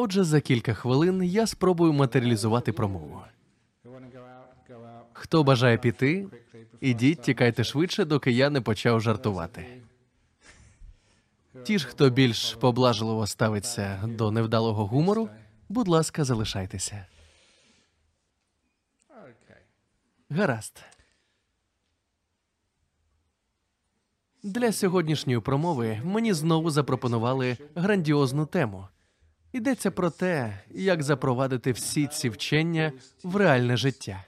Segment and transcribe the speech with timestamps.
[0.00, 3.22] Отже, за кілька хвилин я спробую матеріалізувати промову.
[5.12, 6.26] Хто бажає піти,
[6.80, 9.66] ідіть, тікайте швидше, доки я не почав жартувати.
[11.64, 15.28] Ті ж, хто більш поблажливо ставиться до невдалого гумору,
[15.68, 17.06] будь ласка, залишайтеся.
[20.30, 20.82] Гаразд.
[24.42, 28.88] Для сьогоднішньої промови мені знову запропонували грандіозну тему.
[29.52, 34.24] Йдеться про те, як запровадити всі ці вчення в реальне життя.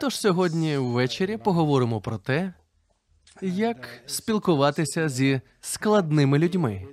[0.00, 2.54] Тож сьогодні ввечері поговоримо про те,
[3.42, 6.86] як спілкуватися зі складними людьми.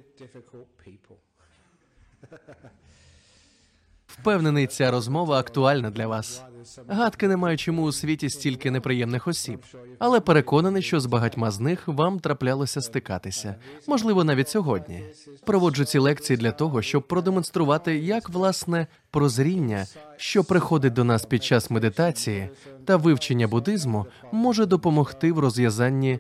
[4.21, 6.43] Впевнений, ця розмова актуальна для вас.
[6.88, 9.66] Гадки не маю, чому у світі стільки неприємних осіб,
[9.99, 13.55] але переконаний, що з багатьма з них вам траплялося стикатися,
[13.88, 15.03] можливо, навіть сьогодні.
[15.45, 19.85] Проводжу ці лекції для того, щоб продемонструвати, як власне прозріння,
[20.17, 22.49] що приходить до нас під час медитації
[22.85, 26.20] та вивчення буддизму, може допомогти в розв'язанні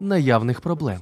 [0.00, 1.00] наявних проблем.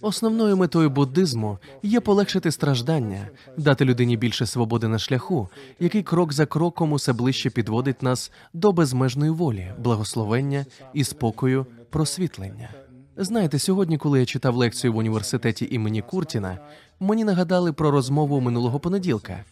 [0.00, 5.48] Основною метою буддизму є полегшити страждання, дати людині більше свободи на шляху,
[5.80, 12.68] який крок за кроком усе ближче підводить нас до безмежної волі, благословення і спокою, просвітлення.
[13.16, 16.58] Знаєте, сьогодні, коли я читав лекцію в університеті імені Куртіна,
[17.00, 19.44] мені нагадали про розмову минулого понеділка.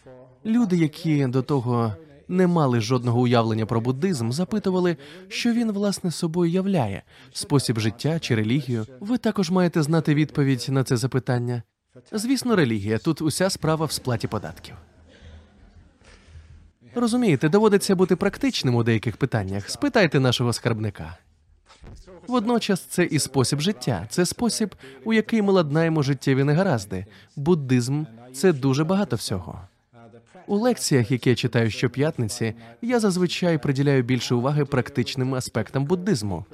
[0.45, 1.93] Люди, які до того
[2.31, 8.35] не мали жодного уявлення про буддизм, запитували, що він власне собою являє спосіб життя чи
[8.35, 8.85] релігію.
[8.99, 11.63] Ви також маєте знати відповідь на це запитання.
[12.11, 14.75] Звісно, релігія тут уся справа в сплаті податків.
[16.95, 19.69] Розумієте, доводиться бути практичним у деяких питаннях.
[19.69, 21.17] Спитайте нашого скарбника.
[22.27, 27.05] Водночас це і спосіб життя, це спосіб, у який ми ладнаємо життєві негаразди.
[27.35, 29.61] Буддизм це дуже багато всього.
[30.51, 36.45] У лекціях, які я читаю щоп'ятниці, я зазвичай приділяю більше уваги практичним аспектам буддизму.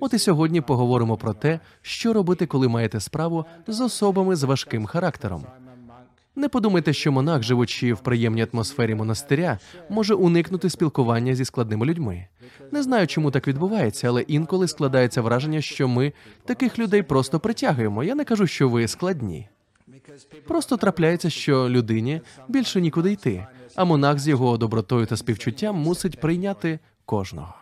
[0.00, 4.86] От і сьогодні поговоримо про те, що робити, коли маєте справу з особами з важким
[4.86, 5.46] характером.
[6.36, 9.58] Не подумайте, що монах, живучи в приємній атмосфері монастиря,
[9.88, 12.26] може уникнути спілкування зі складними людьми.
[12.70, 16.12] Не знаю, чому так відбувається, але інколи складається враження, що ми
[16.44, 18.04] таких людей просто притягуємо.
[18.04, 19.48] Я не кажу, що ви складні.
[20.46, 26.20] Просто трапляється, що людині більше нікуди йти, а монах з його добротою та співчуттям мусить
[26.20, 27.54] прийняти кожного.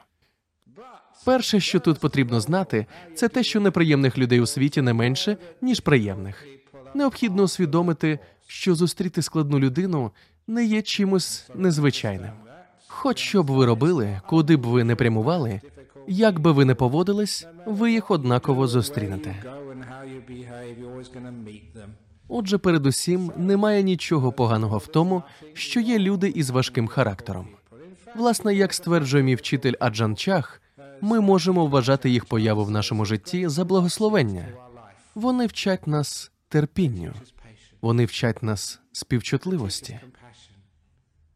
[1.25, 5.81] Перше, що тут потрібно знати, це те, що неприємних людей у світі не менше, ніж
[5.81, 6.47] приємних.
[6.95, 10.11] Необхідно усвідомити, що зустріти складну людину
[10.47, 12.33] не є чимось незвичайним.
[12.89, 15.61] Хоч що б ви робили, куди б ви не прямували,
[16.09, 19.45] як би ви не поводились, ви їх однаково зустрінете.
[22.33, 25.23] Отже, передусім, немає нічого поганого в тому,
[25.55, 27.49] що є люди із важким характером.
[28.17, 30.63] Власне, як стверджує мій вчитель Аджан Чах,
[31.01, 34.47] ми можемо вважати їх появу в нашому житті за благословення.
[35.15, 37.13] Вони вчать нас терпінню,
[37.81, 40.01] вони вчать нас співчутливості.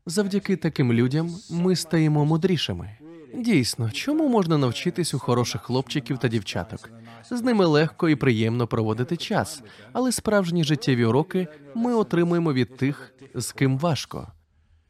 [0.06, 2.96] Завдяки таким людям ми стаємо мудрішими.
[3.34, 6.90] Дійсно, чому можна навчитись у хороших хлопчиків та дівчаток?
[7.30, 9.62] З ними легко і приємно проводити час,
[9.92, 14.32] але справжні життєві уроки ми отримуємо від тих, з ким важко.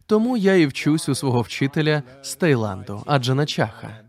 [0.07, 4.01] Тому я і вчусь у свого вчителя з Таїланду, Аджана Чаха.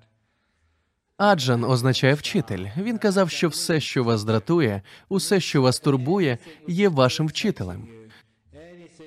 [1.18, 2.66] Аджан означає вчитель.
[2.78, 6.38] Він казав, що все, що вас дратує, усе, що вас турбує,
[6.68, 7.88] є вашим вчителем.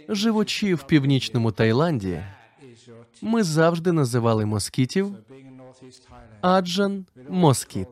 [0.09, 2.23] Живучи в північному Таїланді,
[3.23, 5.17] ми завжди називали москітів
[6.41, 7.89] Аджан Москіт.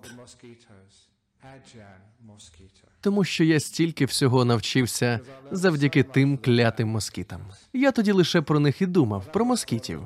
[3.06, 7.40] Тому що я стільки всього навчився завдяки тим клятим москітам.
[7.72, 10.00] Я тоді лише про них і думав, про москітів.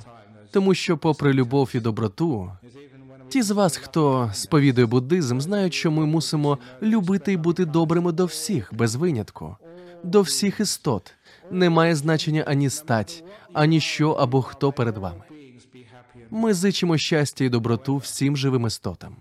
[0.51, 2.53] Тому що, попри любов і доброту,
[3.29, 8.27] ті з вас, хто сповідує буддизм, знають, що ми мусимо любити і бути добрими до
[8.27, 9.57] всіх, без винятку,
[10.05, 11.13] до всіх істот.
[11.51, 15.23] Немає значення ані стать, ані що або хто перед вами.
[16.31, 19.17] Ми зичимо щастя і доброту всім живим істотам.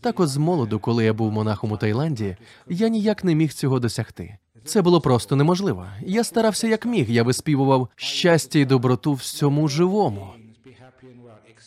[0.00, 2.36] Так от з молоду, коли я був монахом у Таїланді,
[2.68, 4.36] я ніяк не міг цього досягти.
[4.64, 5.86] Це було просто неможливо.
[6.00, 7.10] Я старався як міг.
[7.10, 10.28] Я виспівував щастя і доброту всьому живому,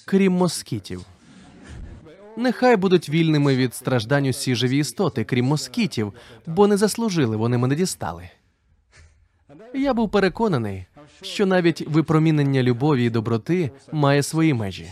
[0.06, 1.06] крім москітів.
[2.38, 6.14] Нехай будуть вільними від страждань усі живі істоти, крім москітів,
[6.46, 8.30] бо не заслужили, вони мене дістали.
[9.74, 10.86] Я був переконаний,
[11.22, 14.88] що навіть випромінення любові і доброти має свої межі.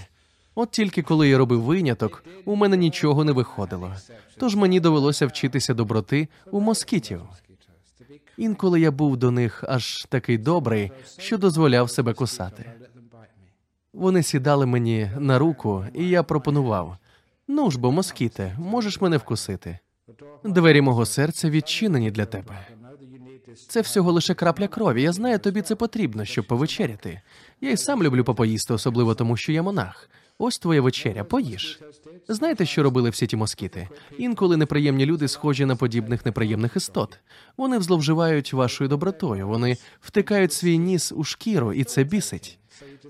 [0.55, 3.95] От тільки коли я робив виняток, у мене нічого не виходило.
[4.37, 7.21] Тож мені довелося вчитися доброти у москітів.
[8.37, 12.71] Інколи я був до них аж такий добрий, що дозволяв себе кусати.
[13.93, 16.97] Вони сідали мені на руку, і я пропонував:
[17.47, 19.79] ну ж бо, москіте, можеш мене вкусити.
[20.43, 22.67] Двері мого серця відчинені для тебе.
[23.67, 25.01] Це всього лише крапля крові.
[25.01, 27.21] Я знаю, тобі це потрібно, щоб повечеряти.
[27.61, 30.09] Я й сам люблю попоїсти, особливо тому, що я монах.
[30.41, 31.79] Ось твоя вечеря, поїж.
[32.27, 33.89] Знаєте, що робили всі ті москіти?
[34.17, 37.19] Інколи неприємні люди схожі на подібних неприємних істот.
[37.57, 42.59] Вони зловживають вашою добротою, вони втикають свій ніс у шкіру, і це бісить.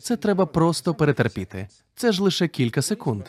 [0.01, 1.67] Це треба просто перетерпіти.
[1.95, 3.23] Це ж лише кілька секунд.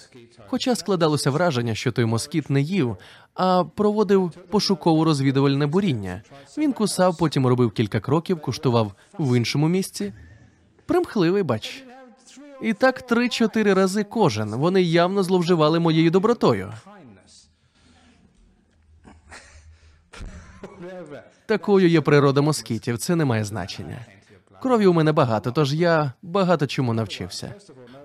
[0.46, 2.96] Хоча складалося враження, що той москіт не їв,
[3.34, 6.22] а проводив пошуково розвідувальне буріння.
[6.58, 10.12] Він кусав, потім робив кілька кроків, куштував в іншому місці.
[10.86, 11.84] Примхливий, бач.
[12.62, 14.50] І так три-чотири рази кожен.
[14.50, 16.72] Вони явно зловживали моєю добротою.
[21.46, 23.98] Такою є природа москітів, це не має значення.
[24.62, 27.54] Крові у мене багато, тож я багато чому навчився.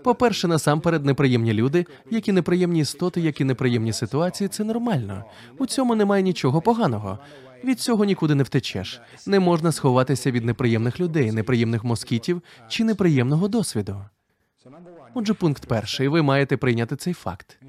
[0.03, 5.23] По-перше, насамперед, неприємні люди, які неприємні істоти, які неприємні ситуації, це нормально.
[5.57, 7.19] У цьому немає нічого поганого.
[7.63, 9.01] Від цього нікуди не втечеш.
[9.25, 14.01] Не можна сховатися від неприємних людей, неприємних москітів чи неприємного досвіду.
[15.13, 17.59] Отже, пункт перший: ви маєте прийняти цей факт,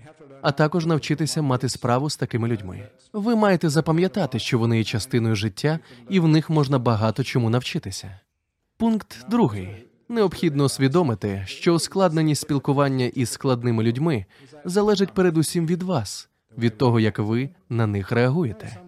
[0.43, 2.89] а також навчитися мати справу з такими людьми.
[3.13, 5.79] Ви маєте запам'ятати, що вони є частиною життя,
[6.09, 8.21] і в них можна багато чому навчитися.
[8.77, 9.69] Пункт другий.
[10.09, 14.25] Необхідно усвідомити, що ускладненість спілкування із складними людьми
[14.65, 16.29] залежить передусім від вас,
[16.59, 18.81] від того, як ви на них реагуєте.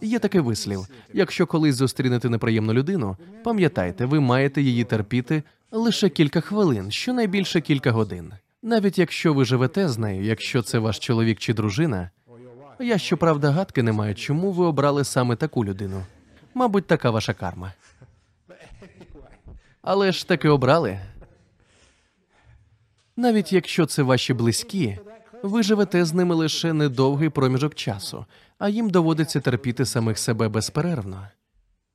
[0.00, 5.42] Є такий вислів: якщо колись зустрінете неприємну людину, пам'ятайте, ви маєте її терпіти
[5.72, 8.32] лише кілька хвилин, щонайбільше кілька годин.
[8.62, 12.10] Навіть якщо ви живете з нею, якщо це ваш чоловік чи дружина,
[12.80, 16.04] я щоправда гадки не маю, чому ви обрали саме таку людину.
[16.54, 17.72] Мабуть, така ваша карма.
[19.82, 21.00] Але ж таки обрали.
[23.16, 24.98] Навіть якщо це ваші близькі,
[25.42, 28.26] ви живете з ними лише недовгий проміжок часу,
[28.58, 31.28] а їм доводиться терпіти самих себе безперервно.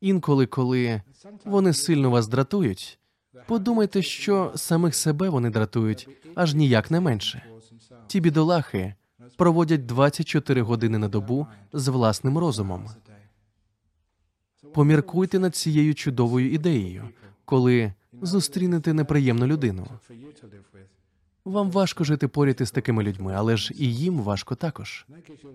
[0.02, 1.02] Інколи, коли
[1.46, 3.00] вони сильно вас дратують,
[3.46, 7.44] подумайте, що самих себе вони дратують аж ніяк не менше.
[8.08, 8.94] Ті бідолахи
[9.38, 12.86] проводять 24 години на добу з власним розумом.
[14.74, 17.10] Поміркуйте над цією чудовою ідеєю,
[17.46, 19.88] коли зустрінете неприємну людину.
[21.48, 25.06] Вам важко жити поряд із такими людьми, але ж і їм важко також.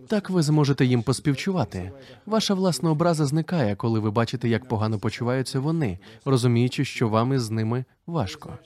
[0.07, 1.93] Так ви зможете їм поспівчувати.
[2.27, 7.51] Ваша власна образа зникає, коли ви бачите, як погано почуваються вони, розуміючи, що вам із
[7.51, 8.59] ними важко.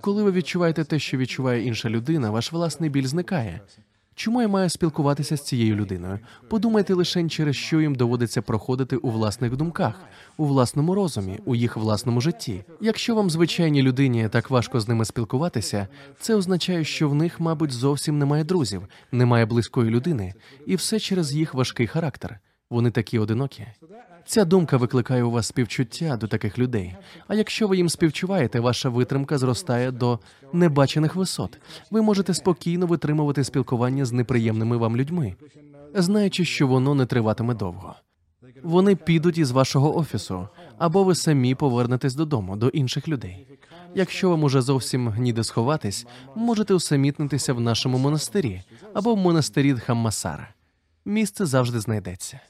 [0.00, 3.60] Коли ви відчуваєте те, що відчуває інша людина, ваш власний біль зникає.
[4.14, 6.18] Чому я маю спілкуватися з цією людиною?
[6.48, 9.94] Подумайте лише, через що їм доводиться проходити у власних думках,
[10.36, 12.64] у власному розумі, у їх власному житті.
[12.80, 15.88] Якщо вам звичайній людині так важко з ними спілкуватися,
[16.20, 18.82] це означає, що в них, мабуть, зовсім немає друзів,
[19.12, 20.34] немає близької людини,
[20.66, 22.40] і все через їх важкий характер.
[22.70, 23.66] Вони такі одинокі.
[24.26, 26.96] Ця думка викликає у вас співчуття до таких людей.
[27.28, 30.18] А якщо ви їм співчуваєте, ваша витримка зростає до
[30.52, 31.58] небачених висот.
[31.90, 35.34] Ви можете спокійно витримувати спілкування з неприємними вам людьми,
[35.94, 37.94] знаючи, що воно не триватиме довго.
[38.62, 40.48] Вони підуть із вашого офісу,
[40.78, 43.46] або ви самі повернетесь додому до інших людей.
[43.94, 48.62] Якщо вам уже зовсім ніде сховатись, можете усамітнитися в нашому монастирі
[48.94, 50.48] або в монастирі Дхаммасара.
[51.04, 52.40] Місце завжди знайдеться.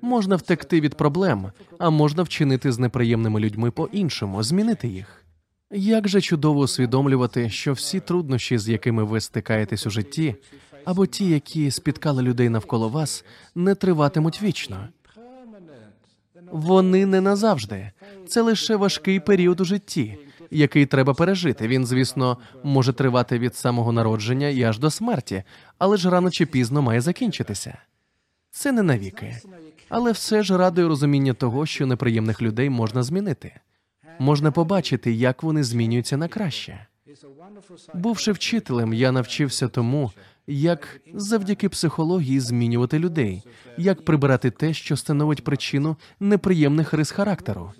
[0.00, 5.24] Можна втекти від проблем, а можна вчинити з неприємними людьми по-іншому, змінити їх.
[5.70, 10.36] Як же чудово усвідомлювати, що всі труднощі, з якими ви стикаєтесь у житті,
[10.84, 13.24] або ті, які спіткали людей навколо вас,
[13.54, 14.88] не триватимуть вічно.
[16.52, 17.90] Вони не назавжди.
[18.28, 20.18] Це лише важкий період у житті,
[20.50, 21.68] який треба пережити.
[21.68, 25.42] Він, звісно, може тривати від самого народження і аж до смерті,
[25.78, 27.78] але ж рано чи пізно має закінчитися.
[28.50, 29.36] Це не навіки,
[29.88, 33.60] але все ж радує розуміння того, що неприємних людей можна змінити.
[34.18, 36.86] Можна побачити, як вони змінюються на краще.
[37.94, 40.12] Бувши вчителем, я навчився тому,
[40.46, 43.42] як завдяки психології змінювати людей,
[43.78, 47.72] як прибирати те, що становить причину неприємних рис характеру.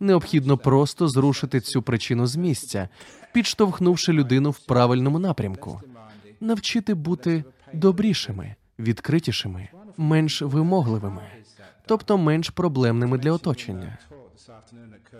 [0.00, 2.88] Необхідно просто зрушити цю причину з місця,
[3.32, 5.80] підштовхнувши людину в правильному напрямку,
[6.40, 11.22] навчити бути добрішими, відкритішими, менш вимогливими,
[11.86, 13.98] тобто менш проблемними для оточення.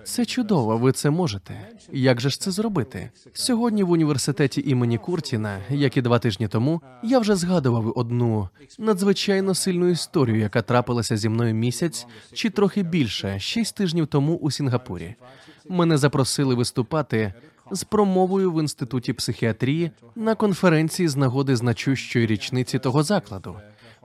[0.05, 1.69] Це чудово, ви це можете.
[1.93, 3.11] Як же ж це зробити?
[3.33, 9.55] Сьогодні в університеті імені Куртіна, як і два тижні тому, я вже згадував одну надзвичайно
[9.55, 15.15] сильну історію, яка трапилася зі мною місяць чи трохи більше, шість тижнів тому у Сінгапурі.
[15.69, 17.35] Мене запросили виступати
[17.71, 23.57] з промовою в інституті психіатрії на конференції з нагоди значущої річниці того закладу.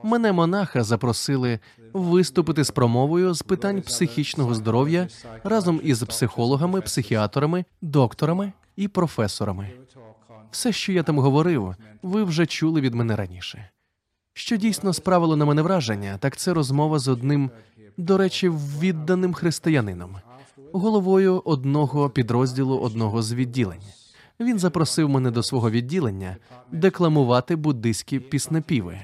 [0.06, 1.58] Мене монаха запросили
[1.92, 5.08] виступити з промовою з питань психічного здоров'я
[5.44, 9.70] разом із психологами, психіатрами, докторами і професорами.
[10.50, 13.70] Все, що я там говорив, ви вже чули від мене раніше.
[14.34, 17.50] Що дійсно справило на мене враження, так це розмова з одним,
[17.96, 18.48] до речі,
[18.80, 20.16] відданим християнином,
[20.72, 23.82] головою одного підрозділу одного з відділень.
[24.40, 26.36] Він запросив мене до свого відділення
[26.72, 29.00] декламувати буддийські піснепіви.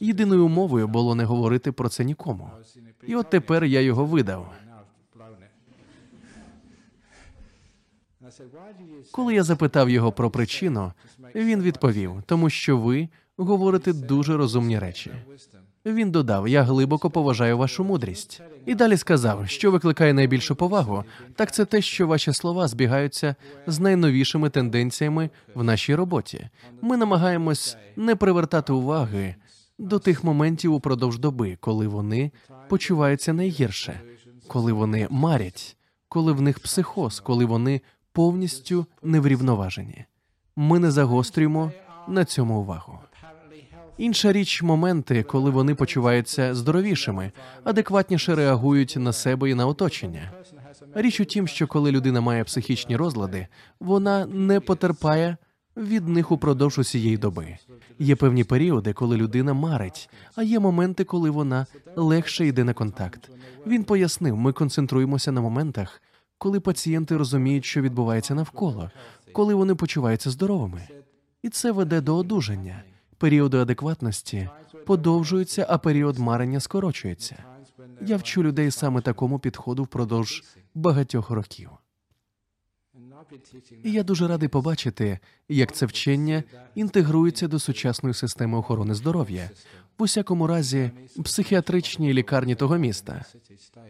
[0.00, 2.50] Єдиною умовою було не говорити про це нікому.
[3.06, 4.52] І от тепер я його видав.
[9.12, 10.92] Коли я запитав його про причину,
[11.34, 15.10] він відповів: тому що ви говорите дуже розумні речі.
[15.86, 18.42] Він додав: Я глибоко поважаю вашу мудрість.
[18.66, 23.34] І далі сказав, що викликає найбільшу повагу, так це те, що ваші слова збігаються
[23.66, 26.48] з найновішими тенденціями в нашій роботі.
[26.82, 29.34] Ми намагаємось не привертати уваги
[29.78, 32.30] до тих моментів упродовж доби, коли вони
[32.68, 34.00] почуваються найгірше,
[34.46, 35.76] коли вони марять,
[36.08, 37.80] коли в них психоз, коли вони
[38.12, 40.04] повністю неврівноважені.
[40.56, 41.72] Ми не загострюємо
[42.08, 42.98] на цьому увагу.
[43.98, 47.32] Інша річ моменти, коли вони почуваються здоровішими,
[47.64, 50.32] адекватніше реагують на себе і на оточення.
[50.94, 53.46] Річ у тім, що коли людина має психічні розлади,
[53.80, 55.36] вона не потерпає
[55.78, 57.56] від них упродовж усієї доби.
[57.98, 61.66] Є певні періоди, коли людина марить, а є моменти, коли вона
[61.96, 63.30] легше йде на контакт.
[63.66, 66.02] Він пояснив, ми концентруємося на моментах,
[66.38, 68.90] коли пацієнти розуміють, що відбувається навколо,
[69.32, 70.88] коли вони почуваються здоровими,
[71.42, 72.82] і це веде до одужання.
[73.18, 74.48] Періоди адекватності
[74.86, 77.36] подовжуються, а період марення скорочується.
[78.00, 80.44] Я вчу людей саме такому підходу впродовж
[80.74, 81.70] багатьох років.
[83.84, 85.18] І я дуже радий побачити,
[85.48, 86.42] як це вчення
[86.74, 89.50] інтегрується до сучасної системи охорони здоров'я,
[89.98, 90.90] в усякому разі,
[91.24, 93.24] психіатричній лікарні того міста.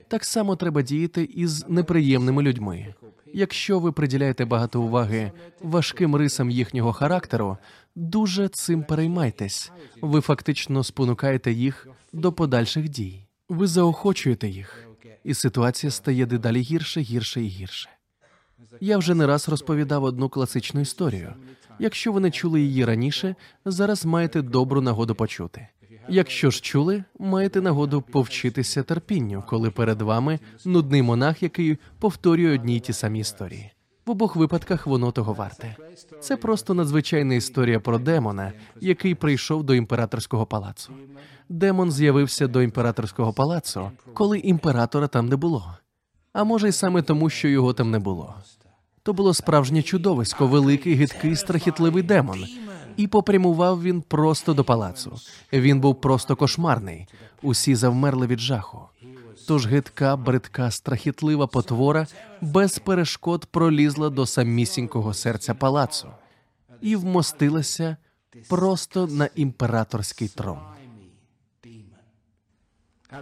[0.08, 2.94] Так само треба діяти із неприємними людьми.
[3.34, 7.56] Якщо ви приділяєте багато уваги важким рисам їхнього характеру,
[7.94, 9.72] дуже цим переймайтесь.
[10.02, 13.24] Ви фактично спонукаєте їх до подальших дій.
[13.48, 14.88] Ви заохочуєте їх,
[15.24, 17.97] і ситуація стає дедалі гірше, гірше і гірше.
[18.80, 21.34] Я вже не раз розповідав одну класичну історію.
[21.78, 23.34] Якщо ви не чули її раніше,
[23.64, 25.68] зараз маєте добру нагоду почути.
[26.08, 32.76] Якщо ж чули, маєте нагоду повчитися терпінню, коли перед вами нудний монах, який повторює одні
[32.76, 33.72] й ті самі історії.
[34.06, 35.76] В обох випадках воно того варте.
[36.20, 40.92] Це просто надзвичайна історія про демона, який прийшов до імператорського палацу.
[41.48, 45.76] Демон з'явився до імператорського палацу, коли імператора там не було.
[46.32, 48.34] А може, й саме тому, що його там не було.
[49.02, 52.44] То було справжнє чудовисько, великий, гидкий, страхітливий демон.
[52.96, 55.16] І попрямував він просто до палацу.
[55.52, 57.06] Він був просто кошмарний.
[57.42, 58.80] Усі завмерли від жаху.
[59.48, 62.06] Тож гидка, бридка, страхітлива потвора
[62.40, 66.08] без перешкод пролізла до самісінького серця палацу
[66.80, 67.96] і вмостилася
[68.48, 70.58] просто на імператорський трон.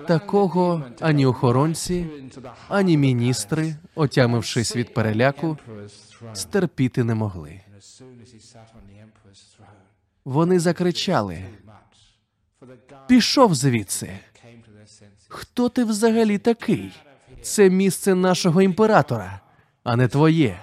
[0.06, 2.06] Такого ані охоронці,
[2.68, 5.58] ані міністри, отямившись від переляку,
[6.32, 7.60] стерпіти не могли.
[10.24, 11.44] Вони закричали:
[13.08, 14.18] Пішов звідси.
[15.28, 16.92] Хто ти взагалі такий?
[17.42, 19.40] Це місце нашого імператора,
[19.84, 20.60] а не твоє.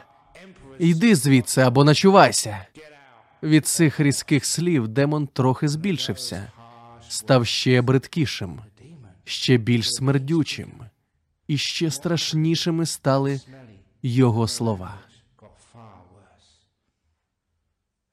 [0.80, 2.66] Йди звідси або начувайся.
[3.44, 6.52] Від цих різких слів демон трохи збільшився,
[7.10, 8.62] став ще бридкішим,
[9.24, 10.72] ще більш смердючим,
[11.48, 13.42] і ще страшнішими стали
[14.04, 14.94] його слова.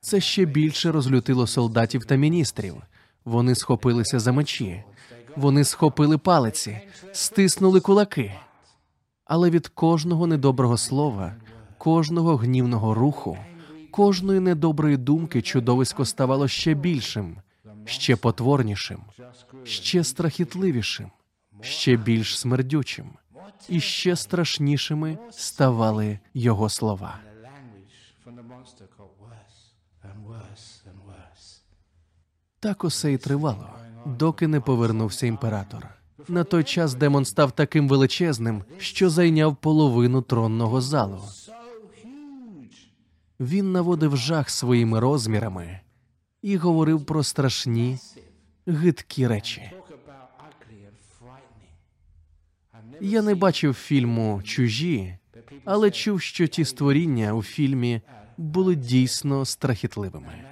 [0.01, 2.75] Це ще більше розлютило солдатів та міністрів.
[3.25, 4.85] Вони схопилися за мечі,
[5.37, 6.81] вони схопили палиці,
[7.13, 8.33] стиснули кулаки.
[9.25, 11.35] Але від кожного недоброго слова,
[11.79, 13.39] кожного гнівного руху,
[13.91, 17.37] кожної недоброї думки чудовисько ставало ще більшим,
[17.91, 19.01] ще потворнішим,
[19.65, 21.11] ще страхітливішим,
[21.61, 23.11] ще більш смердючим,
[23.69, 27.19] і ще страшнішими ставали його слова.
[32.61, 33.71] Так усе й тривало,
[34.07, 35.89] доки не повернувся імператор.
[36.29, 41.23] На той час демон став таким величезним, що зайняв половину тронного залу.
[43.41, 45.81] Він наводив жах своїми розмірами
[46.43, 47.99] і говорив про страшні,
[48.67, 49.73] гидкі речі.
[53.01, 55.17] Я не бачив фільму Чужі,
[55.65, 58.01] але чув, що ті створіння у фільмі
[58.37, 60.45] були дійсно страхітливими.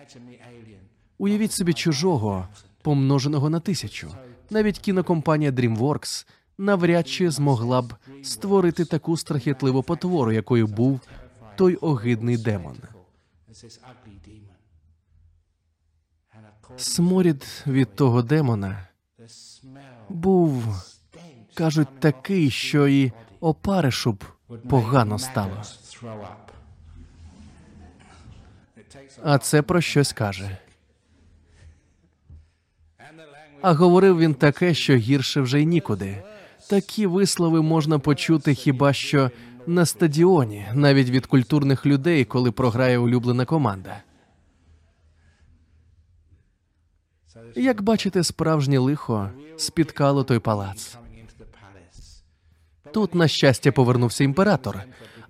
[1.19, 2.49] Уявіть собі чужого,
[2.83, 4.15] помноженого на тисячу.
[4.51, 6.27] Навіть кінокомпанія DreamWorks
[6.59, 11.01] навряд чи змогла б створити таку страхітливу потвору, якою був
[11.57, 12.77] той огидний демон.
[16.77, 18.89] Сморід від того демона
[20.09, 20.65] був,
[21.55, 24.25] кажуть, такий, що і опаришу б
[24.69, 25.63] погано стало.
[29.23, 30.59] А це про щось каже.
[33.63, 36.23] А говорив він таке, що гірше вже й нікуди.
[36.71, 39.31] Такі вислови можна почути хіба що
[39.67, 44.03] на стадіоні, навіть від культурних людей, коли програє улюблена команда.
[47.57, 50.97] Як бачите, справжнє лихо спіткало той палац.
[52.93, 54.81] Тут, на щастя, повернувся імператор.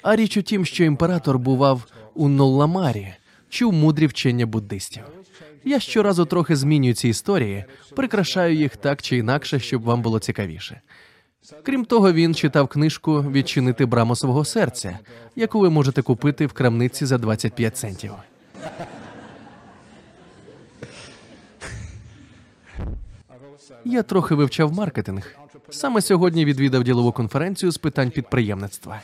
[0.03, 3.15] А річ у тім, що імператор бував у Нолламарі,
[3.49, 5.03] чув мудрі вчення буддистів.
[5.65, 7.65] Я щоразу трохи змінюю ці історії,
[7.97, 10.81] прикрашаю їх так чи інакше, щоб вам було цікавіше.
[11.63, 14.99] Крім того, він читав книжку Відчинити браму свого серця,
[15.37, 18.13] яку ви можете купити в крамниці за 25 центів.
[23.91, 25.37] Я трохи вивчав маркетинг.
[25.71, 29.01] Саме сьогодні відвідав ділову конференцію з питань підприємництва.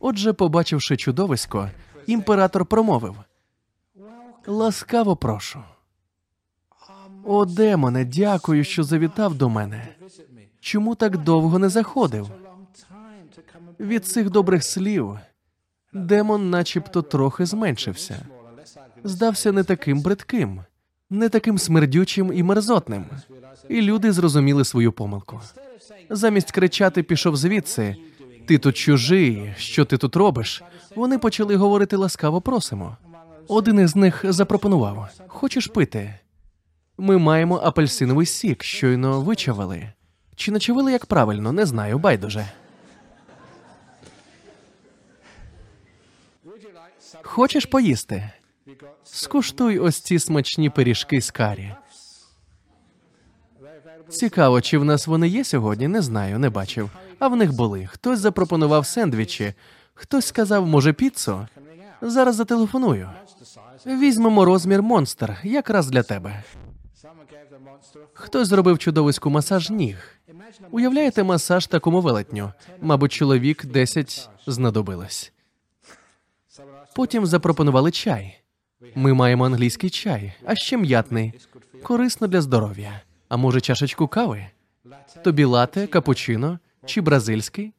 [0.00, 1.70] Отже, побачивши чудовисько,
[2.06, 3.16] імператор промовив:
[4.46, 5.62] Ласкаво прошу.
[7.24, 9.88] О, демоне, дякую, що завітав до мене.
[10.60, 12.30] Чому так довго не заходив?
[13.80, 15.18] Від цих добрих слів
[15.92, 18.26] демон начебто трохи зменшився.
[19.04, 20.60] Здався не таким бридким,
[21.10, 23.04] не таким смердючим і мерзотним.
[23.68, 25.40] І люди зрозуміли свою помилку.
[26.10, 27.96] Замість кричати пішов звідси.
[28.46, 30.62] Ти тут чужий, що ти тут робиш?
[30.96, 32.96] Вони почали говорити ласкаво просимо.
[33.48, 36.14] Один із них запропонував: Хочеш пити?
[36.98, 39.92] Ми маємо апельсиновий сік, щойно вичавили.
[40.36, 42.46] Чи начавили як правильно, не знаю, байдуже.
[47.22, 48.30] Хочеш поїсти?
[49.04, 51.74] Скуштуй ось ці смачні пиріжки з карі.
[54.08, 55.88] Цікаво, чи в нас вони є сьогодні?
[55.88, 56.90] Не знаю, не бачив.
[57.18, 57.86] А в них були.
[57.86, 59.54] Хтось запропонував сендвічі,
[59.94, 61.46] хтось сказав, може, піцу.
[62.02, 63.10] Зараз зателефоную.
[63.86, 66.44] Візьмемо розмір монстр, якраз для тебе.
[68.14, 69.96] Хтось зробив чудовиську масаж ніг.
[70.70, 72.52] Уявляєте масаж такому велетню?
[72.80, 75.32] Мабуть, чоловік 10 знадобилось.
[76.94, 78.40] Потім запропонували чай.
[78.94, 81.32] Ми маємо англійський чай, а ще м'ятний.
[81.82, 83.00] Корисно для здоров'я.
[83.28, 84.46] А може, чашечку кави?
[85.24, 87.72] Тобі лате, капучино чи бразильський?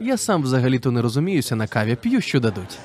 [0.00, 2.78] Я сам взагалі-то не розуміюся на каві, п'ю, що дадуть.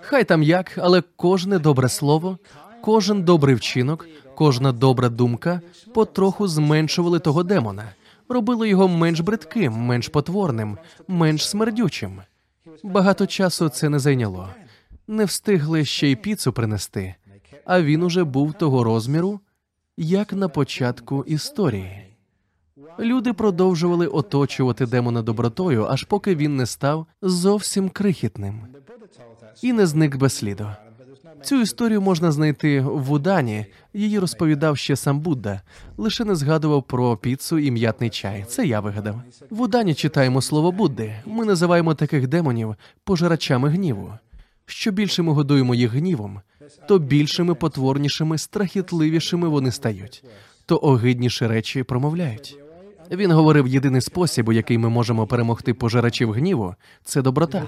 [0.00, 2.38] Хай там як, але кожне добре слово,
[2.82, 5.60] кожен добрий вчинок, кожна добра думка
[5.94, 7.92] потроху зменшували того демона,
[8.32, 12.20] робили його менш бридким, менш потворним, менш смердючим.
[12.82, 14.48] Багато часу це не зайняло.
[15.06, 17.14] Не встигли ще й піцу принести,
[17.64, 19.40] а він уже був того розміру,
[19.96, 22.12] як на початку історії.
[22.98, 28.66] Люди продовжували оточувати демона добротою, аж поки він не став зовсім крихітним
[29.62, 30.70] і не зник без сліду.
[31.44, 33.66] Цю історію можна знайти в Вудані.
[33.94, 35.60] Її розповідав ще сам Будда,
[35.96, 38.44] лише не згадував про піцу і м'ятний чай.
[38.48, 39.20] Це я вигадав.
[39.50, 41.14] В Удані читаємо слово Будди.
[41.26, 44.12] Ми називаємо таких демонів пожирачами гніву.
[44.66, 46.40] Що більше ми годуємо їх гнівом,
[46.88, 50.24] то більшими, потворнішими, страхітливішими вони стають,
[50.66, 52.58] то огидніші речі промовляють.
[53.10, 56.74] Він говорив: єдиний спосіб, у який ми можемо перемогти пожирачів гніву,
[57.04, 57.62] це доброта.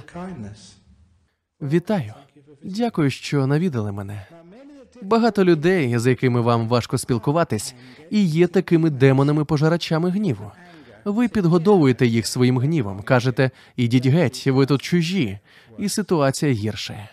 [1.63, 2.15] Вітаю.
[2.65, 4.27] Дякую, що навідали мене.
[5.03, 7.75] Багато людей, з якими вам важко спілкуватись,
[8.11, 10.51] і є такими демонами-пожирачами гніву.
[11.05, 15.39] Ви підгодовуєте їх своїм гнівом, кажете, ідіть геть, ви тут чужі,
[15.79, 17.09] і ситуація гірше.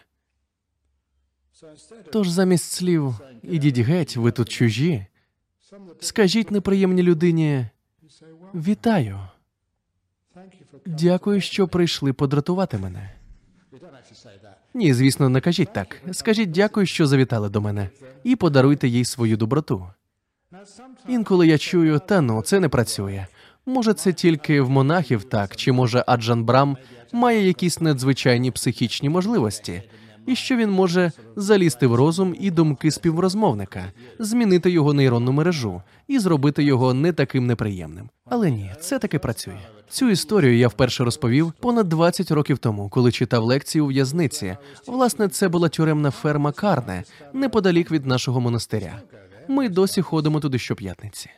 [2.11, 5.05] Тож замість слів ідіть геть, ви тут чужі.
[5.99, 7.65] Скажіть неприємній людині
[8.53, 9.19] вітаю.
[10.85, 13.20] Дякую, що прийшли подратувати мене.
[14.73, 16.01] Ні, звісно, не кажіть так.
[16.11, 17.89] Скажіть дякую, що завітали до мене,
[18.23, 19.87] і подаруйте їй свою доброту.
[21.07, 23.25] Інколи я чую, та ну, це не працює.
[23.65, 26.77] Може, це тільки в монахів так, чи може Аджан Брам
[27.13, 29.83] має якісь надзвичайні психічні можливості,
[30.27, 36.19] і що він може залізти в розум і думки співрозмовника, змінити його нейронну мережу і
[36.19, 38.09] зробити його не таким неприємним.
[38.25, 39.59] Але ні, це таки працює.
[39.89, 44.57] Цю історію я вперше розповів понад 20 років тому, коли читав лекції у в'язниці.
[44.87, 47.03] Власне, це була тюремна ферма Карне
[47.33, 49.01] неподалік від нашого монастиря.
[49.47, 51.29] Ми досі ходимо туди щоп'ятниці.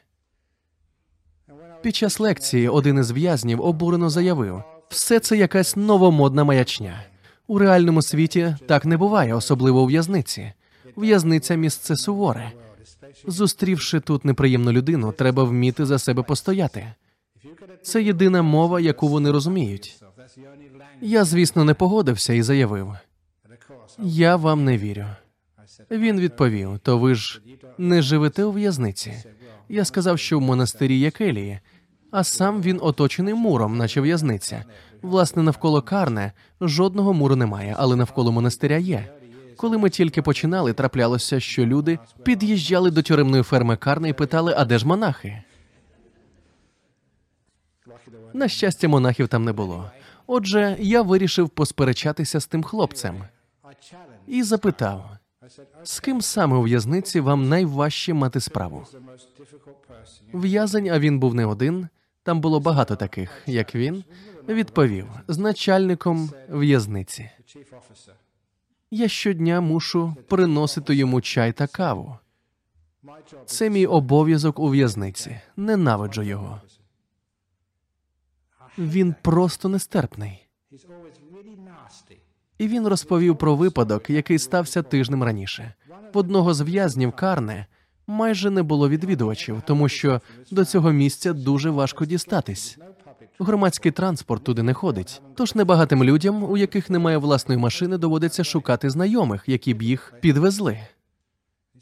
[1.82, 7.04] Під час лекції один із в'язнів обурено заявив: все це якась новомодна маячня.
[7.48, 10.52] У реальному світі так не буває, особливо у в'язниці.
[10.98, 12.52] В'язниця місце суворе.
[13.28, 16.94] Зустрівши тут неприємну людину, треба вміти за себе постояти.
[17.82, 20.04] Це єдина мова, яку вони розуміють.
[21.02, 22.96] Я, звісно, не погодився і заявив:
[24.00, 25.06] я вам не вірю.
[25.92, 27.42] Він відповів: то ви ж
[27.78, 29.14] не живете у в'язниці.
[29.70, 31.60] Я сказав, що в монастирі є келії,
[32.12, 34.66] а сам він оточений муром, наче в'язниця.
[35.04, 39.14] Власне, навколо Карне жодного муру немає, але навколо монастиря є.
[39.58, 44.66] Коли ми тільки починали, траплялося, що люди під'їжджали до тюремної ферми Карне і питали, а
[44.66, 45.44] де ж монахи?
[48.34, 49.92] На щастя, монахів там не було.
[50.28, 53.24] Отже, я вирішив посперечатися з тим хлопцем
[54.28, 55.10] і запитав,
[55.84, 58.86] з ким саме у в'язниці вам найважче мати справу?
[60.34, 61.88] В'язень, а він був не один.
[62.24, 64.04] Там було багато таких, як він,
[64.48, 67.30] відповів з начальником в'язниці.
[68.92, 72.18] Я щодня мушу приносити йому чай та каву.
[73.46, 75.42] Це мій обов'язок у в'язниці.
[75.58, 76.62] Ненавиджу його.
[78.78, 80.48] Він просто нестерпний.
[82.58, 85.74] І він розповів про випадок, який стався тижнем раніше.
[86.14, 87.68] В одного з в'язнів Карне
[88.08, 92.78] майже не було відвідувачів, тому що до цього місця дуже важко дістатись.
[93.40, 95.22] Громадський транспорт туди не ходить.
[95.36, 100.80] Тож небагатим людям, у яких немає власної машини, доводиться шукати знайомих, які б їх підвезли.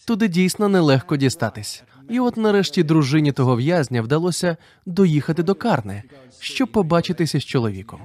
[0.06, 1.84] Туди дійсно нелегко дістатись.
[2.10, 6.04] І от нарешті дружині того в'язня вдалося доїхати до Карне,
[6.40, 8.00] щоб побачитися з чоловіком.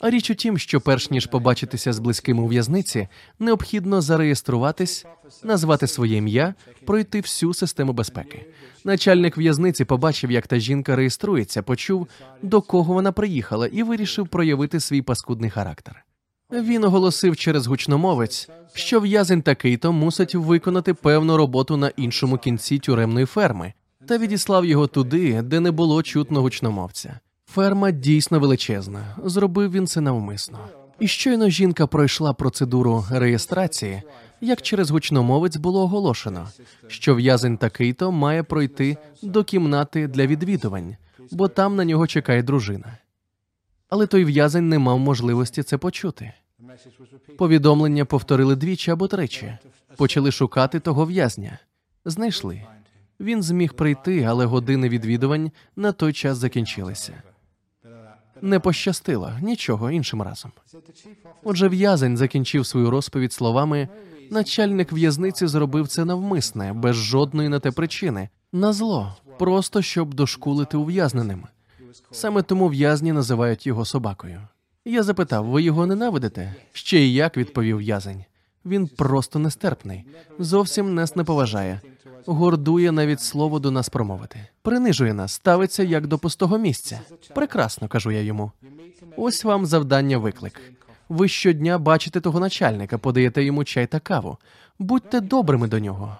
[0.00, 5.06] А річ у тім, що перш ніж побачитися з близькими у в'язниці, необхідно зареєструватись,
[5.44, 8.46] назвати своє ім'я, пройти всю систему безпеки.
[8.84, 12.08] Начальник в'язниці побачив, як та жінка реєструється, почув,
[12.42, 16.04] до кого вона приїхала, і вирішив проявити свій паскудний характер.
[16.52, 23.26] Він оголосив через гучномовець, що в'язень такий-то мусить виконати певну роботу на іншому кінці тюремної
[23.26, 23.72] ферми,
[24.06, 27.20] та відіслав його туди, де не було чутно гучномовця.
[27.46, 29.16] Ферма дійсно величезна.
[29.24, 30.58] Зробив він це навмисно.
[31.00, 34.02] І щойно жінка пройшла процедуру реєстрації,
[34.40, 36.48] як через гучномовець було оголошено,
[36.86, 40.96] що в'язень такий-то має пройти до кімнати для відвідувань,
[41.30, 42.98] бо там на нього чекає дружина.
[43.88, 46.32] Але той в'язень не мав можливості це почути.
[47.38, 49.58] Повідомлення повторили двічі або тричі.
[49.96, 51.58] Почали шукати того в'язня.
[52.04, 52.66] Знайшли.
[53.20, 57.22] Він зміг прийти, але години відвідувань на той час закінчилися.
[58.42, 60.52] Не пощастило нічого іншим разом.
[61.44, 63.88] Отже, в'язень закінчив свою розповідь словами:
[64.30, 70.76] начальник в'язниці зробив це навмисне, без жодної на те причини, на зло, просто щоб дошкулити
[70.76, 71.46] ув'язненим.
[72.10, 74.40] Саме тому в'язні називають його собакою.
[74.84, 76.54] Я запитав: ви його ненавидите?
[76.72, 78.24] Ще й як відповів в'язень.
[78.64, 80.04] Він просто нестерпний,
[80.38, 81.80] зовсім нас не поважає,
[82.26, 87.00] гордує навіть слово до нас промовити, принижує нас, ставиться як до пустого місця.
[87.34, 88.52] Прекрасно, кажу я йому.
[89.16, 90.60] Ось вам завдання виклик.
[91.08, 94.38] Ви щодня бачите того начальника, подаєте йому чай та каву.
[94.78, 96.16] Будьте добрими до нього.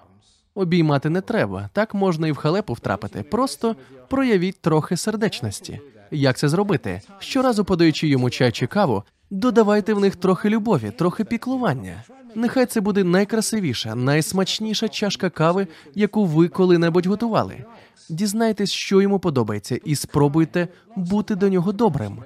[0.59, 3.23] Обіймати не треба, так можна і в халепу втрапити.
[3.23, 3.77] Просто
[4.09, 5.81] проявіть трохи сердечності.
[6.11, 7.01] Як це зробити?
[7.18, 12.05] Щоразу подаючи йому чай чи каву, додавайте в них трохи любові, трохи піклування.
[12.35, 17.64] Нехай це буде найкрасивіша, найсмачніша чашка кави, яку ви коли-небудь готували.
[18.09, 22.23] Дізнайтесь, що йому подобається, і спробуйте бути до нього добрим.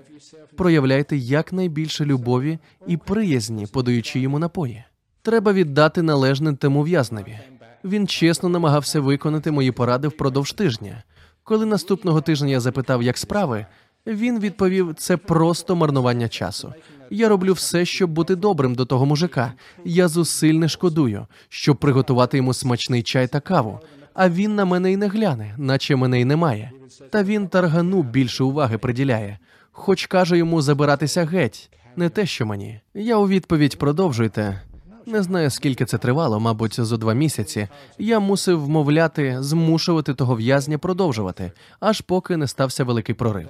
[0.57, 4.85] Проявляйте якнайбільше любові і приязні, подаючи йому напої.
[5.23, 7.38] Треба віддати належне тому в'язневі.
[7.85, 11.03] Він чесно намагався виконати мої поради впродовж тижня.
[11.45, 13.66] Коли наступного тижня я запитав, як справи,
[14.07, 16.75] він відповів: це просто марнування часу.
[17.11, 19.53] Я роблю все, щоб бути добрим до того мужика.
[19.85, 23.81] Я зусиль не шкодую, щоб приготувати йому смачний чай та каву.
[24.14, 26.71] А він на мене й не гляне, наче мене й немає.
[27.11, 29.38] Та він таргану більше уваги приділяє,
[29.73, 31.71] хоч каже йому забиратися геть.
[31.97, 32.81] Не те, що мені.
[32.95, 34.61] Я у відповідь продовжуйте.
[35.06, 37.68] Не знаю, скільки це тривало, мабуть, зо два місяці.
[37.98, 43.48] Я мусив вмовляти, змушувати того в'язня продовжувати, аж поки не стався великий прорив.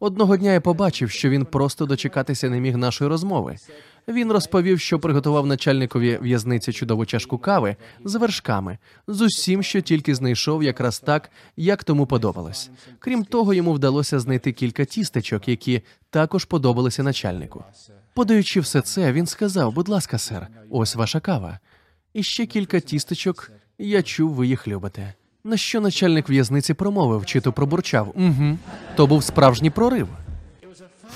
[0.00, 3.56] Одного дня я побачив, що він просто дочекатися не міг нашої розмови.
[4.08, 10.14] Він розповів, що приготував начальникові в'язниці чудову чашку кави з вершками, з усім, що тільки
[10.14, 12.70] знайшов, якраз так, як тому подобалось.
[12.98, 17.64] Крім того, йому вдалося знайти кілька тістечок, які також подобалися начальнику.
[18.14, 21.58] Подаючи все це, він сказав: будь ласка, сер, ось ваша кава.
[22.14, 25.14] І ще кілька тістечок, я чув, ви їх любите.
[25.44, 28.12] На що начальник в'язниці промовив, чи то пробурчав.
[28.16, 28.58] Угу.
[28.96, 30.08] То був справжній прорив.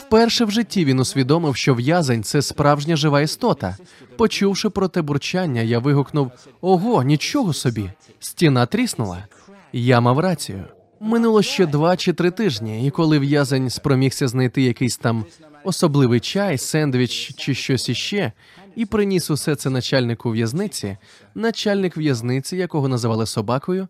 [0.06, 3.76] Вперше в житті він усвідомив, що в'язень це справжня жива істота.
[4.16, 7.90] Почувши про те бурчання, я вигукнув: Ого, нічого собі!
[8.20, 9.26] Стіна тріснула.
[9.72, 10.64] Я мав рацію.
[11.00, 15.24] Минуло ще два чи три тижні, і коли в'язень спромігся знайти якийсь там
[15.64, 18.32] особливий чай, сендвіч чи щось іще,
[18.76, 20.96] і приніс усе це начальнику в'язниці,
[21.34, 23.88] начальник в'язниці, якого називали собакою,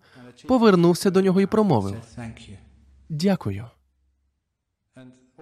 [0.48, 1.94] повернувся до нього і промовив.
[3.09, 3.64] Дякую.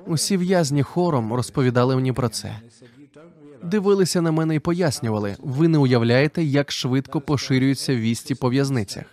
[0.07, 2.61] Усі в'язні хором розповідали мені про це.
[3.63, 9.05] Дивилися на мене і пояснювали: ви не уявляєте, як швидко поширюються вісті по в'язницях.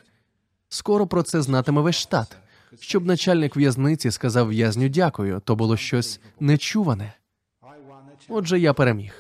[0.70, 2.38] Скоро про це знатиме весь штат.
[2.80, 7.14] Щоб начальник в'язниці сказав в'язню дякую, то було щось нечуване.
[8.30, 9.14] Отже, я переміг.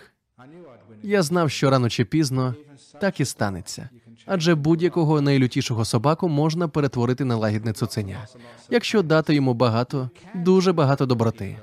[1.04, 2.56] Я знав, що рано чи пізно
[3.02, 3.90] так і станеться.
[4.28, 8.28] Адже будь-якого найлютішого собаку можна перетворити на лагідне цуценя,
[8.70, 11.58] якщо дати йому багато, дуже багато доброти.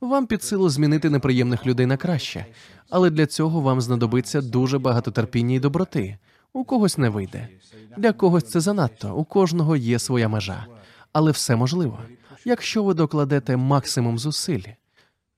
[0.00, 2.46] Вам під силу змінити неприємних людей на краще,
[2.90, 6.18] але для цього вам знадобиться дуже багато терпіння і доброти.
[6.52, 7.48] У когось не вийде.
[7.96, 9.14] Для когось це занадто.
[9.14, 10.66] У кожного є своя межа.
[11.12, 11.98] Але все можливо,
[12.44, 14.62] якщо ви докладете максимум зусиль.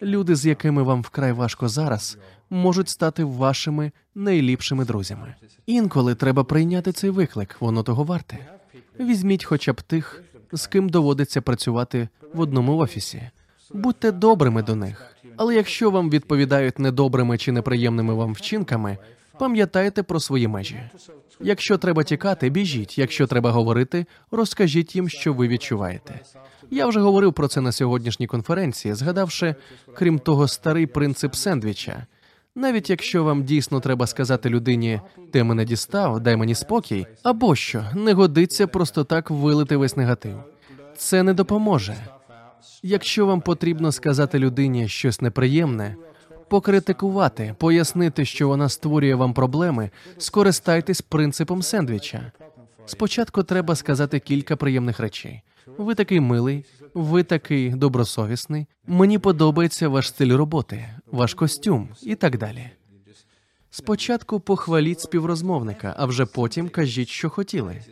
[0.03, 2.19] Люди, з якими вам вкрай важко зараз,
[2.51, 5.35] можуть стати вашими найліпшими друзями.
[5.67, 8.39] Інколи треба прийняти цей виклик, воно того варте.
[9.01, 13.31] Візьміть хоча б тих, з ким доводиться працювати в одному офісі.
[13.75, 15.17] Будьте добрими до них.
[15.37, 18.99] Але якщо вам відповідають недобрими чи неприємними вам вчинками,
[19.39, 20.81] пам'ятайте про свої межі.
[21.41, 22.99] Якщо треба тікати, біжіть.
[22.99, 26.21] Якщо треба говорити, розкажіть їм, що ви відчуваєте.
[26.71, 29.55] Я вже говорив про це на сьогоднішній конференції, згадавши,
[29.95, 32.07] крім того, старий принцип сендвіча.
[32.55, 35.01] Навіть якщо вам дійсно треба сказати людині,
[35.33, 40.39] ти мене дістав, дай мені спокій, або що не годиться просто так вилити весь негатив.
[40.97, 41.97] Це не допоможе.
[42.83, 45.97] Якщо вам потрібно сказати людині щось неприємне,
[46.49, 52.33] покритикувати, пояснити, що вона створює вам проблеми, скористайтесь принципом сендвіча.
[52.87, 55.43] Спочатку треба сказати кілька приємних речей.
[55.79, 58.67] Ви такий милий, ви такий добросовісний.
[58.87, 62.71] Мені подобається ваш стиль роботи, ваш костюм і так далі.
[63.71, 67.83] Спочатку похваліть співрозмовника, а вже потім кажіть, що хотіли.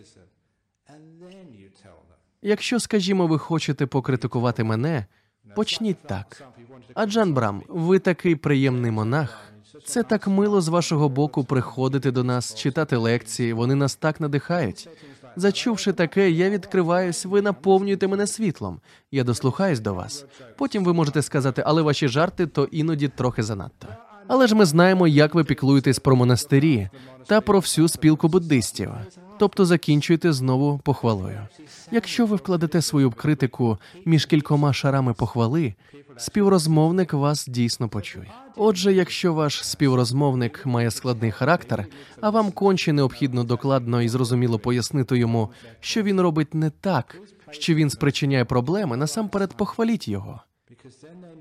[2.42, 5.06] Якщо, скажімо, ви хочете покритикувати мене,
[5.54, 6.42] почніть так.
[6.94, 9.40] А Джан Брам, ви такий приємний монах.
[9.84, 13.52] Це так мило з вашого боку приходити до нас, читати лекції.
[13.52, 14.88] Вони нас так надихають.
[15.36, 18.80] Зачувши таке, я відкриваюсь, ви наповнюєте мене світлом.
[19.12, 20.24] Я дослухаюсь до вас.
[20.56, 23.88] Потім ви можете сказати, але ваші жарти то іноді трохи занадто.
[24.26, 26.88] Але ж ми знаємо, як ви піклуєтесь про монастирі
[27.26, 28.90] та про всю спілку буддистів.
[29.38, 31.40] Тобто закінчуєте знову похвалою.
[31.90, 35.74] Якщо ви вкладете свою критику між кількома шарами похвали,
[36.16, 38.30] співрозмовник вас дійсно почує.
[38.56, 41.86] Отже, якщо ваш співрозмовник має складний характер,
[42.20, 47.18] а вам конче необхідно докладно і зрозуміло пояснити йому, що він робить не так,
[47.50, 50.40] що він спричиняє проблеми, насамперед похваліть його.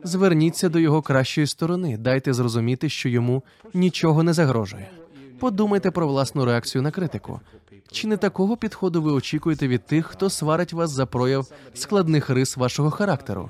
[0.04, 4.90] Зверніться до його кращої сторони, дайте зрозуміти, що йому нічого не загрожує.
[5.40, 7.40] Подумайте про власну реакцію на критику.
[7.94, 12.58] Чи не такого підходу ви очікуєте від тих, хто сварить вас за прояв складних рис
[12.58, 13.50] вашого характеру?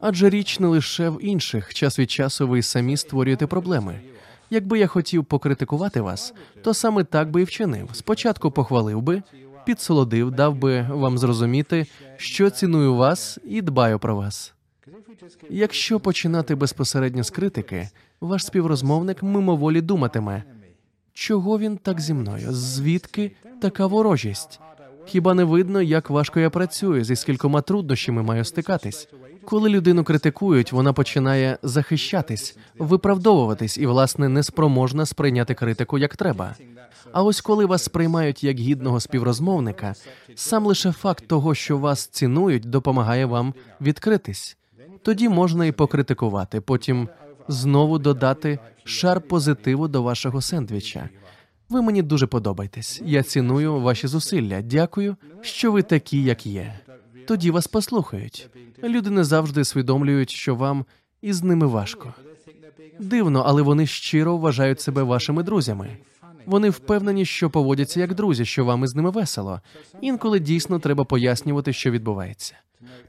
[0.00, 4.00] Адже річ не лише в інших, час від часу ви самі створюєте проблеми.
[4.50, 7.88] Якби я хотів покритикувати вас, то саме так би і вчинив.
[7.92, 9.22] Спочатку похвалив би,
[9.64, 14.54] підсолодив, дав би вам зрозуміти, що ціную вас і дбаю про вас.
[15.50, 17.88] Якщо починати безпосередньо з критики,
[18.20, 20.42] ваш співрозмовник мимоволі думатиме,
[21.16, 22.52] чого він так зі мною?
[22.52, 24.60] Звідки така ворожість?
[25.06, 29.08] Хіба не видно, як важко я працюю, зі скількома труднощами маю стикатись?
[29.44, 36.54] Коли людину критикують, вона починає захищатись, виправдовуватись і, власне, неспроможна сприйняти критику як треба.
[37.12, 39.94] А ось коли вас сприймають як гідного співрозмовника,
[40.34, 44.56] сам лише факт того, що вас цінують, допомагає вам відкритись.
[45.02, 47.08] Тоді можна і покритикувати, потім
[47.48, 51.08] знову додати шар позитиву до вашого сендвіча.
[51.68, 53.02] Ви мені дуже подобаєтесь.
[53.04, 54.62] Я ціную ваші зусилля.
[54.62, 56.80] Дякую, що ви такі, як є.
[57.26, 58.50] Тоді вас послухають.
[58.84, 60.84] Люди не завжди усвідомлюють, що вам
[61.22, 62.14] із ними важко.
[62.98, 65.96] Дивно, але вони щиро вважають себе вашими друзями.
[66.46, 69.60] Вони впевнені, що поводяться як друзі, що вам із ними весело.
[70.00, 72.54] Інколи дійсно треба пояснювати, що відбувається.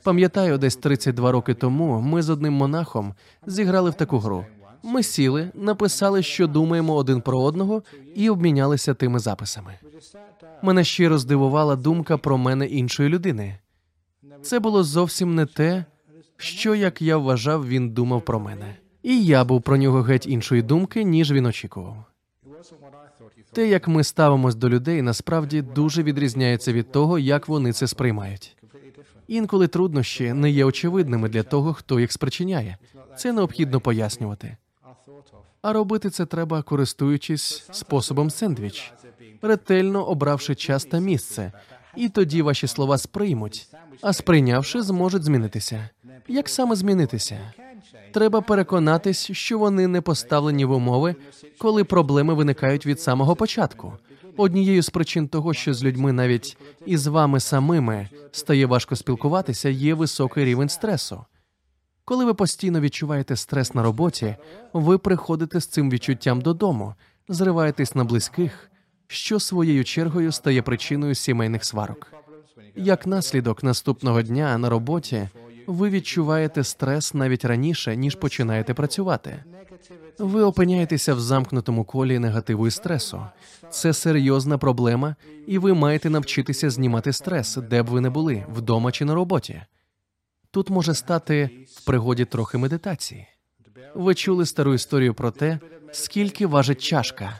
[0.03, 3.13] Пам'ятаю, десь 32 роки тому ми з одним монахом
[3.47, 4.45] зіграли в таку гру.
[4.84, 7.84] Ми сіли, написали, що думаємо один про одного,
[8.15, 9.73] і обмінялися тими записами.
[10.62, 13.60] Мене щиро здивувала думка про мене іншої людини.
[14.41, 15.86] Це було зовсім не те,
[16.38, 18.77] що, як я вважав, він думав про мене.
[19.03, 22.03] І я був про нього геть іншої думки, ніж він очікував.
[23.51, 28.57] Те, як ми ставимось до людей, насправді дуже відрізняється від того, як вони це сприймають.
[29.28, 32.78] Інколи труднощі не є очевидними для того, хто їх спричиняє.
[33.18, 34.58] Це необхідно пояснювати.
[35.62, 38.94] А робити це треба, користуючись способом сендвіч,
[39.42, 41.52] ретельно обравши час та місце,
[41.96, 43.68] і тоді ваші слова сприймуть,
[44.02, 45.90] а сприйнявши, зможуть змінитися.
[46.28, 47.54] Як саме змінитися?
[48.13, 51.16] Треба переконатись, що вони не поставлені в умови,
[51.58, 53.94] коли проблеми виникають від самого початку.
[54.38, 59.93] Однією з причин того, що з людьми навіть із вами самими стає важко спілкуватися, є
[59.93, 61.26] високий рівень стресу.
[62.06, 64.36] Коли ви постійно відчуваєте стрес на роботі,
[64.73, 66.93] ви приходите з цим відчуттям додому,
[67.28, 68.71] зриваєтесь на близьких,
[69.08, 72.13] що своєю чергою стає причиною сімейних сварок.
[72.76, 75.30] Як наслідок наступного дня на роботі
[75.67, 79.43] ви відчуваєте стрес навіть раніше, ніж починаєте працювати.
[80.19, 83.21] Ви опиняєтеся в замкнутому колі негативу і стресу.
[83.69, 85.15] Це серйозна проблема,
[85.47, 89.62] і ви маєте навчитися знімати стрес, де б ви не були, вдома чи на роботі.
[90.51, 93.27] Тут може стати в пригоді трохи медитації.
[93.95, 95.60] Ви чули стару історію про те,
[95.91, 97.39] скільки важить чашка.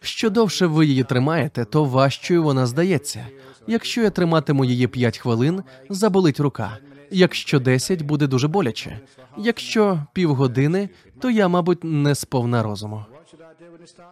[0.00, 3.26] Що довше ви її тримаєте, то важчою вона здається.
[3.66, 6.78] Якщо я триматиму її 5 хвилин, заболить рука.
[7.10, 9.00] Якщо 10, буде дуже боляче.
[9.38, 10.88] Якщо півгодини,
[11.20, 13.04] то я, мабуть, не сповна розуму.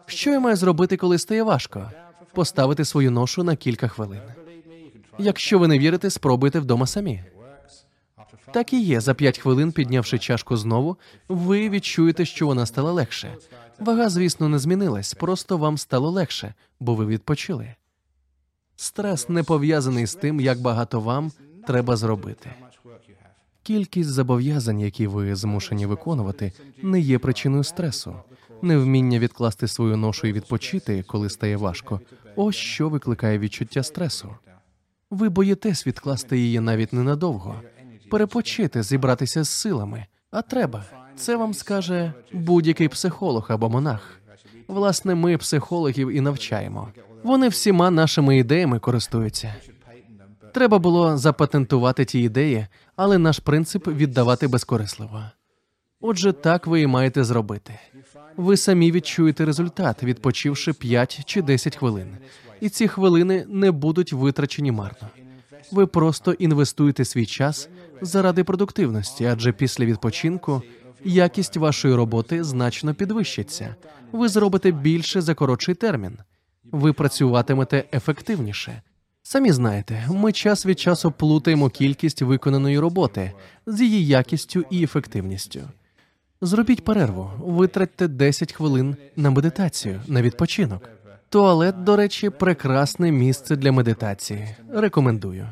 [0.07, 1.91] Що я маю зробити, коли стає важко?
[2.35, 4.21] Поставити свою ношу на кілька хвилин.
[5.19, 7.25] Якщо ви не вірите, спробуйте вдома самі.
[8.53, 9.01] Так і є.
[9.01, 10.97] За 5 хвилин, піднявши чашку знову,
[11.29, 13.37] ви відчуєте, що вона стала легше.
[13.79, 17.75] Вага, звісно, не змінилась, просто вам стало легше, бо ви відпочили.
[18.77, 21.33] Стрес не пов'язаний з тим, як багато вам
[21.67, 22.51] треба зробити.
[23.67, 26.53] Кількість зобов'язань, які ви змушені виконувати,
[26.83, 28.15] не є причиною стресу.
[28.63, 32.01] Невміння відкласти свою ношу і відпочити, коли стає важко.
[32.37, 34.35] Ось що викликає відчуття стресу.
[35.11, 37.61] Ви боїтесь відкласти її навіть ненадовго,
[38.11, 40.07] перепочити, зібратися з силами.
[40.31, 40.85] А треба.
[41.17, 44.21] Це вам скаже будь-який психолог або монах.
[44.69, 46.89] Власне, ми психологів і навчаємо.
[47.23, 49.55] Вони всіма нашими ідеями користуються.
[50.57, 52.67] Треба було запатентувати ті ідеї,
[52.97, 55.23] але наш принцип віддавати безкорисливо.
[56.01, 57.79] Отже, так ви і маєте зробити.
[58.37, 62.17] Ви самі відчуєте результат, відпочивши 5 чи 10 хвилин,
[62.61, 65.09] і ці хвилини не будуть витрачені марно.
[65.73, 67.69] Ви просто інвестуєте свій час
[68.01, 70.63] заради продуктивності, адже після відпочинку
[71.05, 73.75] якість вашої роботи значно підвищиться.
[74.13, 76.19] Ви зробите більше за коротший термін.
[76.65, 78.83] Ви працюватимете ефективніше.
[79.29, 83.33] Самі знаєте, ми час від часу плутаємо кількість виконаної роботи
[83.67, 85.61] з її якістю і ефективністю.
[86.41, 90.89] Зробіть перерву, витратьте 10 хвилин на медитацію, на відпочинок.
[91.29, 94.57] Туалет, до речі, прекрасне місце для медитації.
[94.73, 95.49] Рекомендую.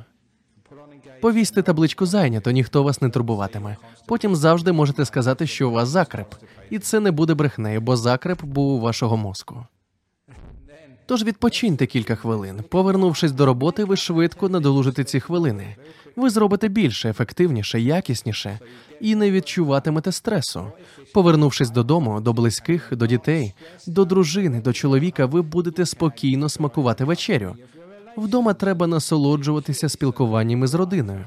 [1.21, 3.77] Повісьте табличку зайнято, ніхто вас не турбуватиме.
[4.07, 6.35] Потім завжди можете сказати, що у вас закреп,
[6.71, 9.67] і це не буде брехнею, бо закреп був у вашого мозку.
[11.07, 12.61] Тож відпочиньте кілька хвилин.
[12.69, 15.77] Повернувшись до роботи, ви швидко надолужите ці хвилини.
[16.17, 18.59] Ви зробите більше, ефективніше, якісніше
[19.01, 20.73] і не відчуватимете стресу.
[21.15, 23.55] Повернувшись додому, до близьких, до дітей,
[23.87, 27.57] до дружини, до чоловіка, ви будете спокійно смакувати вечерю.
[28.17, 31.25] Вдома треба насолоджуватися спілкуванням із родиною.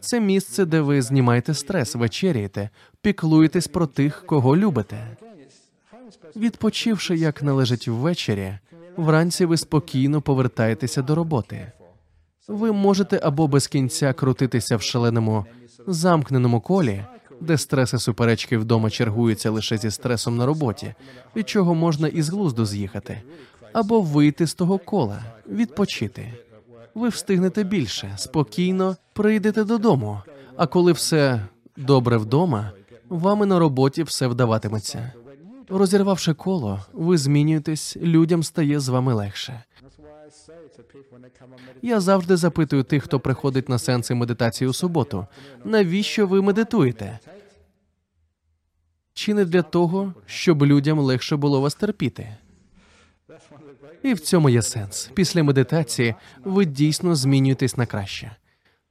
[0.00, 2.70] Це місце, де ви знімаєте стрес, вечеряєте,
[3.02, 5.16] піклуєтесь про тих, кого любите.
[6.36, 8.58] Відпочивши, як належить ввечері,
[9.00, 11.72] вранці ви спокійно повертаєтеся до роботи.
[12.48, 15.46] Ви можете або без кінця крутитися в шаленому
[15.86, 17.04] замкненому колі,
[17.40, 20.94] де стрес і суперечки вдома чергуються лише зі стресом на роботі,
[21.36, 23.22] від чого можна із глузду з'їхати,
[23.72, 26.32] або вийти з того кола, відпочити.
[26.94, 30.20] Ви встигнете більше, спокійно прийдете додому.
[30.56, 31.40] А коли все
[31.76, 32.72] добре вдома,
[33.10, 35.12] Вами на роботі все вдаватиметься.
[35.70, 39.64] Розірвавши коло, ви змінюєтесь, людям стає з вами легше.
[41.82, 45.26] Я завжди запитую тих, хто приходить на сеанси медитації у суботу,
[45.64, 47.18] навіщо ви медитуєте?
[49.14, 52.36] Чи не для того, щоб людям легше було вас терпіти?
[54.02, 55.10] І в цьому є сенс.
[55.14, 56.14] Після медитації
[56.44, 58.36] ви дійсно змінюєтесь на краще.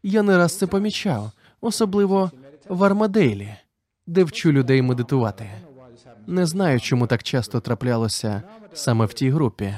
[0.03, 2.31] Я не раз це помічав, особливо
[2.69, 3.55] в Армадейлі,
[4.07, 5.49] де вчу людей медитувати.
[6.27, 8.43] Не знаю, чому так часто траплялося
[8.73, 9.75] саме в тій групі.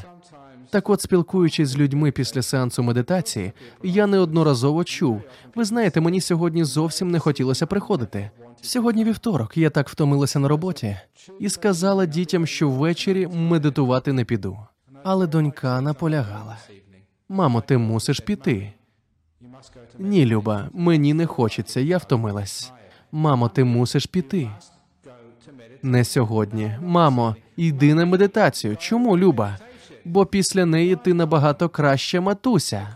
[0.69, 3.51] Так от, спілкуючись з людьми після сеансу медитації,
[3.83, 5.21] я неодноразово чув.
[5.55, 8.31] Ви знаєте, мені сьогодні зовсім не хотілося приходити.
[8.61, 10.97] Сьогодні вівторок, я так втомилася на роботі
[11.39, 14.57] і сказала дітям, що ввечері медитувати не піду.
[15.03, 16.57] Але донька наполягала:
[17.29, 18.73] мамо, ти мусиш піти.
[19.99, 22.71] Ні, Люба, мені не хочеться, я втомилась.
[23.11, 24.51] Мамо, ти мусиш піти.
[25.83, 26.77] Не сьогодні.
[26.81, 28.77] Мамо, йди на медитацію.
[28.77, 29.57] Чому, Люба?
[30.05, 32.95] Бо після неї ти набагато краща матуся.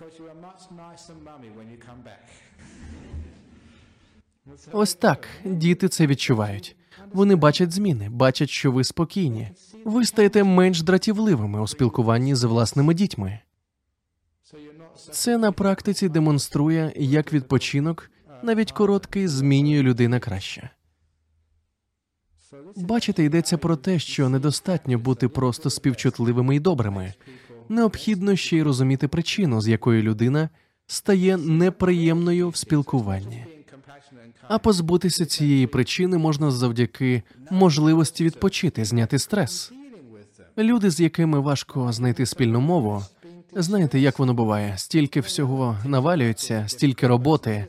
[4.71, 6.75] Ось так діти це відчувають.
[7.13, 9.51] Вони бачать зміни, бачать, що ви спокійні.
[9.85, 13.39] Ви стаєте менш дратівливими у спілкуванні з власними дітьми.
[15.11, 18.11] Це на практиці демонструє, як відпочинок,
[18.43, 20.69] навіть короткий, змінює людина краще.
[22.75, 27.13] Бачите, йдеться про те, що недостатньо бути просто співчутливими і добрими.
[27.69, 30.49] Необхідно ще й розуміти причину, з якої людина
[30.87, 33.45] стає неприємною в спілкуванні.
[34.47, 39.71] А позбутися цієї причини можна завдяки можливості відпочити, зняти стрес.
[40.57, 43.03] Люди, з якими важко знайти спільну мову,
[43.55, 47.67] знаєте, як воно буває, стільки всього навалюється, стільки роботи.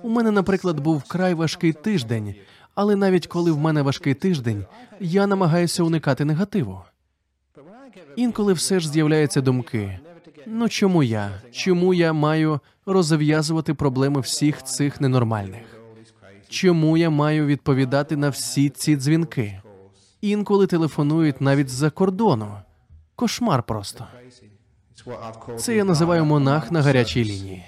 [0.00, 2.34] У мене, наприклад, був вкрай важкий тиждень,
[2.76, 4.64] але навіть коли в мене важкий тиждень,
[5.00, 6.82] я намагаюся уникати негативу.
[8.16, 9.98] Інколи все ж з'являються думки:
[10.46, 11.30] ну чому я?
[11.52, 15.62] Чому я маю розв'язувати проблеми всіх цих ненормальних?
[16.48, 19.60] Чому я маю відповідати на всі ці дзвінки?
[20.20, 22.48] Інколи телефонують навіть з-за кордону.
[23.14, 24.06] Кошмар просто.
[25.56, 27.64] Це я називаю монах на гарячій лінії.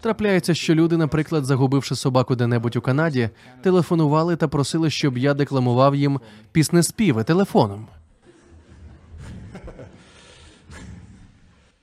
[0.00, 3.30] Трапляється, що люди, наприклад, загубивши собаку де-небудь у Канаді,
[3.62, 6.20] телефонували та просили, щоб я декламував їм
[6.52, 7.86] піснеспіви телефоном.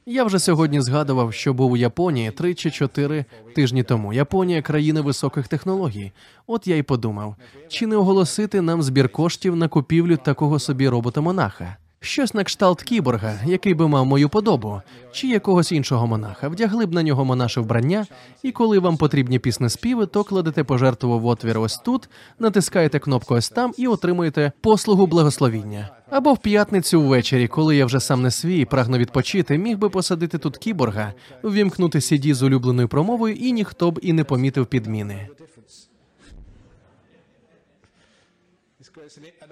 [0.08, 4.14] Я вже сьогодні згадував, що був у Японії три чи чотири тижні тому.
[4.14, 6.12] Японія країна високих технологій.
[6.48, 7.36] От я й подумав,
[7.68, 11.78] чи не оголосити нам збір коштів на купівлю такого собі робота-монаха.
[12.06, 14.82] Щось на кшталт кіборга, який би мав мою подобу,
[15.12, 18.06] чи якогось іншого монаха, вдягли б на нього монаше вбрання,
[18.44, 23.50] і коли вам потрібні піснеспіви, то кладете пожертву в отвір ось тут, натискаєте кнопку ось
[23.50, 25.90] там і отримуєте послугу благословіння.
[26.10, 30.38] Або в п'ятницю ввечері, коли я вже сам не свій прагну відпочити, міг би посадити
[30.38, 35.28] тут кіборга, ввімкнути CD з улюбленою промовою, і ніхто б і не помітив підміни.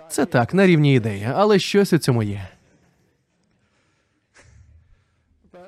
[0.09, 2.47] Це так, на рівні ідеї, але щось у цьому є.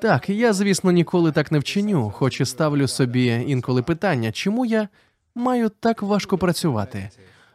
[0.00, 4.88] Так, я, звісно, ніколи так не вчиню, хоч і ставлю собі інколи питання, чому я
[5.34, 7.10] маю так важко працювати.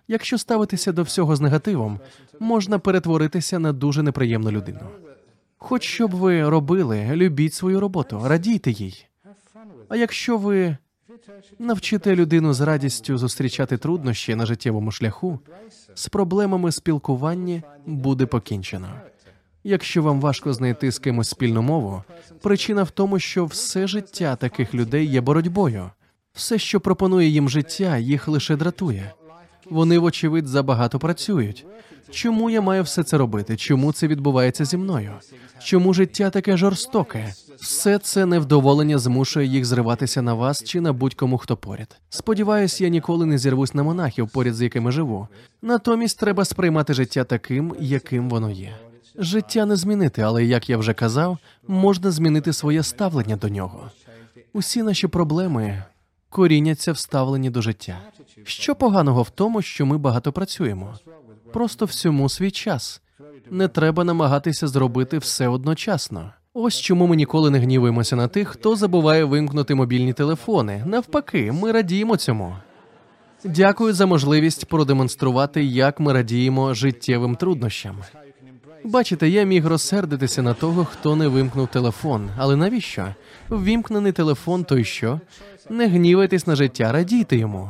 [0.08, 2.00] Якщо ставитися до всього з негативом,
[2.40, 4.80] можна перетворитися на дуже неприємну людину.
[5.58, 9.06] Хоч що б ви робили, любіть свою роботу, радійте їй.
[9.90, 10.78] А якщо ви
[11.60, 15.40] навчите людину з радістю зустрічати труднощі на життєвому шляху,
[15.94, 18.88] з проблемами спілкування буде покінчено.
[19.64, 22.04] Якщо вам важко знайти з кимось спільну мову,
[22.42, 25.90] причина в тому, що все життя таких людей є боротьбою.
[26.34, 29.14] Все, що пропонує їм життя, їх лише дратує.
[29.72, 31.66] Вони, вочевидь, забагато працюють.
[32.10, 33.58] Чому я маю все це робити?
[33.58, 35.12] Чому це відбувається зі мною?
[35.64, 37.34] Чому життя таке жорстоке?
[37.60, 41.98] Все це невдоволення змушує їх зриватися на вас чи на будь-кому, хто поряд.
[42.10, 45.28] Сподіваюсь, я ніколи не зірвусь на монахів, поряд з якими живу.
[45.62, 48.76] Натомість треба сприймати життя таким, яким воно є.
[49.18, 53.92] Життя не змінити, але як я вже казав, можна змінити своє ставлення до нього.
[54.54, 55.84] Усі наші проблеми
[56.32, 57.98] коріняться в ставленні до життя.
[58.44, 60.94] Що поганого в тому, що ми багато працюємо?
[61.54, 63.02] Просто всьому свій час.
[63.52, 66.34] Не треба намагатися зробити все одночасно.
[66.54, 70.84] Ось чому ми ніколи не гнівуємося на тих, хто забуває вимкнути мобільні телефони.
[70.86, 72.56] Навпаки, ми радіємо цьому.
[73.44, 77.98] Дякую за можливість продемонструвати, як ми радіємо життєвим труднощам.
[78.84, 82.30] Бачите, я міг розсердитися на того, хто не вимкнув телефон.
[82.38, 83.08] Але навіщо?
[83.50, 85.20] Ввімкнений телефон, то й що?
[85.72, 87.70] Не гнівайтесь на життя, радійте йому.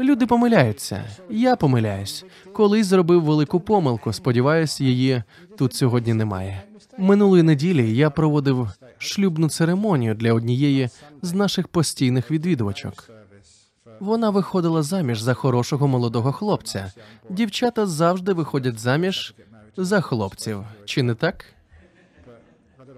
[0.00, 1.04] Люди помиляються.
[1.30, 2.24] Я помиляюсь.
[2.52, 4.12] Колись зробив велику помилку.
[4.12, 5.22] Сподіваюсь, її
[5.58, 6.62] тут сьогодні немає.
[6.98, 10.88] Минулої неділі я проводив шлюбну церемонію для однієї
[11.22, 13.10] з наших постійних відвідувачок.
[14.00, 16.92] Вона виходила заміж за хорошого молодого хлопця.
[17.30, 19.34] Дівчата завжди виходять заміж
[19.76, 21.44] за хлопців, чи не так?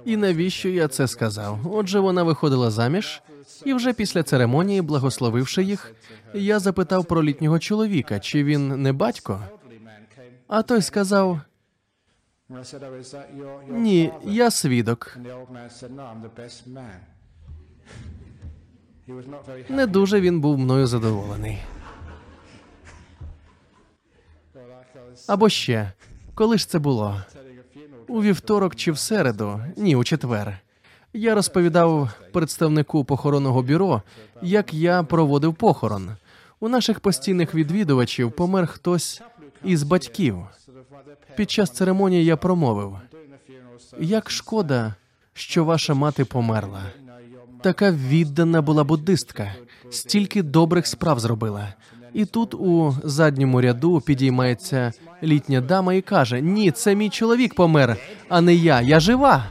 [0.05, 1.59] І навіщо я це сказав?
[1.73, 3.23] Отже, вона виходила заміж,
[3.64, 5.92] і вже після церемонії, благословивши їх,
[6.34, 9.44] я запитав про літнього чоловіка, чи він не батько.
[10.48, 11.40] А той сказав:
[13.68, 15.18] Ні, я свідок.
[19.68, 21.59] Не дуже він був мною задоволений.
[25.26, 25.92] Або ще,
[26.34, 27.22] коли ж це було?
[28.09, 29.61] У вівторок чи в середу?
[29.76, 30.61] Ні, у четвер.
[31.13, 34.03] Я розповідав представнику похоронного бюро,
[34.43, 36.11] як я проводив похорон.
[36.61, 39.23] У наших постійних відвідувачів помер хтось
[39.65, 40.39] із батьків.
[41.37, 42.97] Під час церемонії я промовив.
[44.01, 44.95] Як шкода,
[45.35, 46.83] що ваша мати померла.
[47.63, 49.55] Така віддана була буддистка,
[49.91, 51.75] стільки добрих справ зробила.
[52.13, 54.93] І тут у задньому ряду підіймається
[55.23, 57.97] літня дама і каже: Ні, це мій чоловік помер,
[58.29, 58.81] а не я.
[58.81, 59.47] Я жива.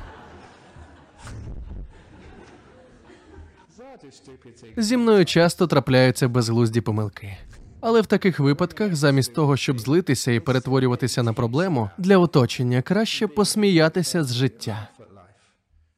[3.99, 4.58] That is stupid thing.
[4.77, 7.37] Зі мною часто трапляються безглузді помилки.
[7.81, 13.27] Але в таких випадках, замість того, щоб злитися і перетворюватися на проблему для оточення, краще
[13.27, 14.87] посміятися з життя.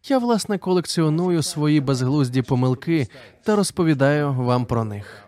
[0.08, 3.08] Я власне колекціоную свої безглузді помилки
[3.44, 5.24] та розповідаю вам про них.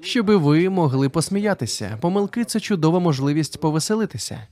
[0.00, 1.98] Щоби ви могли посміятися.
[2.00, 4.46] Помилки це чудова можливість повеселитися.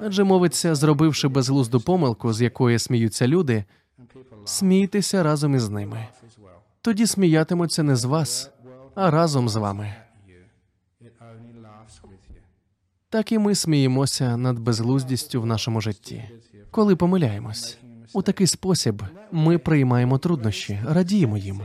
[0.00, 3.64] Адже мовиться, зробивши безглузду помилку, з якої сміються люди,
[4.50, 6.06] смійтеся разом із ними.
[6.82, 8.50] Тоді сміятимуться не з вас,
[8.94, 9.94] а разом з вами.
[13.08, 16.30] Так і ми сміємося над безглуздістю в нашому житті,
[16.70, 17.78] коли помиляємось.
[18.12, 21.60] У такий спосіб ми приймаємо труднощі, радіємо їм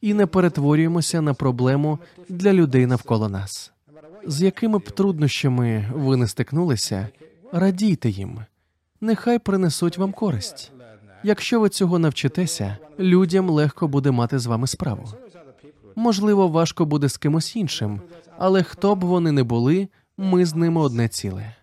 [0.00, 1.98] і не перетворюємося на проблему
[2.28, 3.72] для людей навколо нас.
[4.26, 7.08] З якими б труднощами ви не стикнулися,
[7.52, 8.38] радійте їм.
[9.00, 10.72] Нехай принесуть вам користь.
[11.22, 15.08] Якщо ви цього навчитеся, людям легко буде мати з вами справу.
[15.96, 18.00] Можливо, важко буде з кимось іншим,
[18.38, 21.54] але хто б вони не були, ми з ними одне ціле.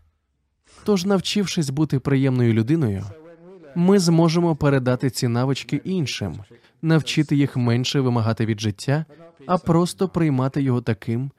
[0.84, 3.04] Тож, навчившись бути приємною людиною,
[3.76, 6.36] ми зможемо передати ці навички іншим,
[6.82, 9.06] навчити їх менше вимагати від життя,
[9.46, 11.32] а просто приймати його таким,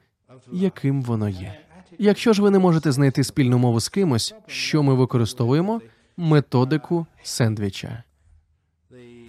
[0.51, 1.59] яким воно є.
[1.97, 5.81] Якщо ж ви не можете знайти спільну мову з кимось, що ми використовуємо
[6.17, 8.03] методику сендвіча.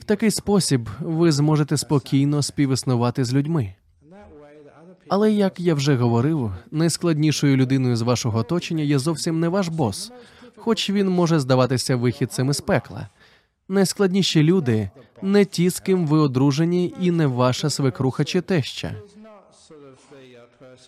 [0.01, 3.75] В такий спосіб ви зможете спокійно співіснувати з людьми.
[5.09, 10.13] Але як я вже говорив, найскладнішою людиною з вашого оточення є зовсім не ваш бос,
[10.57, 13.09] хоч він може здаватися вихідцем із пекла.
[13.69, 14.91] Найскладніші люди
[15.23, 18.95] не ті, з ким ви одружені, і не ваша свекруха чи теща.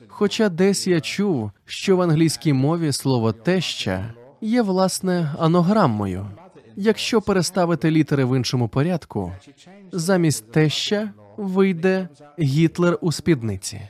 [0.09, 6.26] Хоча десь я чув, що в англійській мові слово теща є власне анограммою.
[6.76, 9.32] Якщо переставити літери в іншому порядку,
[9.93, 12.09] замість теща вийде
[12.39, 13.80] Гітлер у спідниці.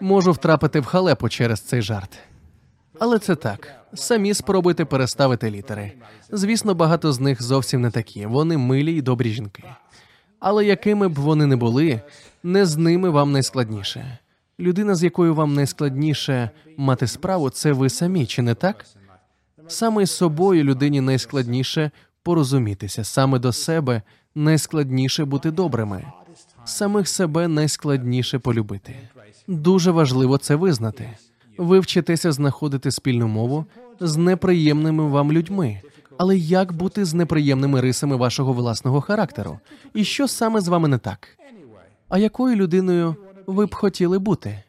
[0.00, 2.18] Можу втрапити в халепу через цей жарт.
[2.98, 3.68] Але це так.
[3.94, 5.92] Самі спробуйте переставити літери.
[6.30, 8.26] Звісно, багато з них зовсім не такі.
[8.26, 9.64] Вони милі й добрі жінки.
[10.40, 12.00] Але якими б вони не були,
[12.42, 14.18] не з ними вам найскладніше.
[14.60, 18.86] Людина, з якою вам найскладніше мати справу, це ви самі, чи не так?
[19.68, 21.90] Саме з собою людині найскладніше
[22.22, 24.02] порозумітися, саме до себе
[24.34, 26.04] найскладніше бути добрими,
[26.64, 28.94] самих себе найскладніше полюбити.
[29.48, 31.10] Дуже важливо це визнати.
[31.58, 33.64] Ви вчитеся знаходити спільну мову
[34.00, 35.80] з неприємними вам людьми.
[36.18, 39.58] Але як бути з неприємними рисами вашого власного характеру?
[39.94, 41.28] І що саме з вами не так?
[42.08, 43.16] А якою людиною
[43.46, 44.62] ви б хотіли бути?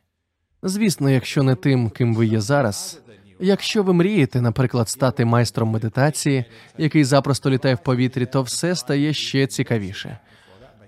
[0.64, 3.02] Звісно, якщо не тим, ким ви є зараз.
[3.40, 6.46] Якщо ви мрієте, наприклад, стати майстром медитації,
[6.78, 10.18] який запросто літає в повітрі, то все стає ще цікавіше.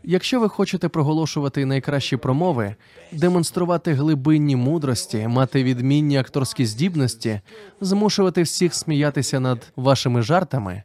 [0.03, 2.75] Якщо ви хочете проголошувати найкращі промови,
[3.11, 7.41] демонструвати глибинні мудрості, мати відмінні акторські здібності,
[7.81, 10.83] змушувати всіх сміятися над вашими жартами.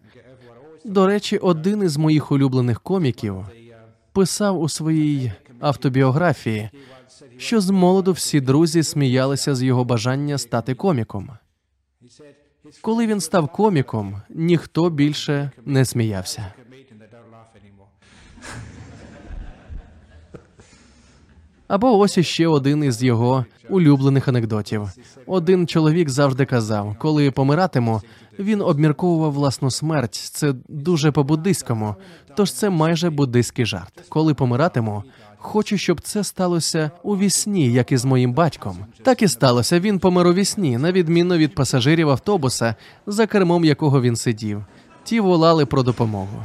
[0.85, 3.37] До речі, один із моїх улюблених коміків
[4.13, 5.33] писав у своїй
[5.63, 6.71] автобіографії,
[7.37, 11.31] що з молоду всі друзі сміялися з його бажання стати коміком.
[12.81, 16.53] Коли він став коміком, ніхто більше не сміявся.
[21.69, 24.89] Або ось іще один із його улюблених анекдотів.
[25.27, 28.01] Один чоловік завжди казав, коли помиратиму,
[28.39, 30.15] він обмірковував власну смерть.
[30.15, 31.97] Це дуже по-буддистському,
[32.37, 34.05] тож це майже буддистський жарт.
[34.09, 35.05] Коли помиратиму,
[35.43, 38.87] хочу, щоб це сталося у вісні, як і з моїм батьком.
[39.03, 39.81] Так і сталося.
[39.81, 42.75] Він помер у вісні, на відміну від пасажирів автобуса,
[43.07, 44.65] за кермом якого він сидів.
[45.05, 46.43] Ті волали про допомогу.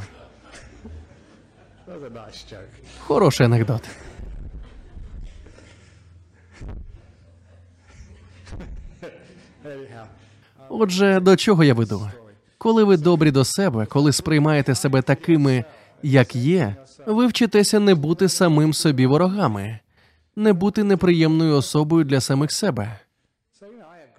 [2.98, 3.82] Хороший анекдот.
[10.68, 12.10] Отже, до чого я веду?
[12.58, 15.64] Коли ви добрі до себе, коли сприймаєте себе такими,
[16.02, 16.76] як є,
[17.06, 19.78] ви вчитеся не бути самим собі ворогами,
[20.36, 23.00] не бути неприємною особою для самих себе.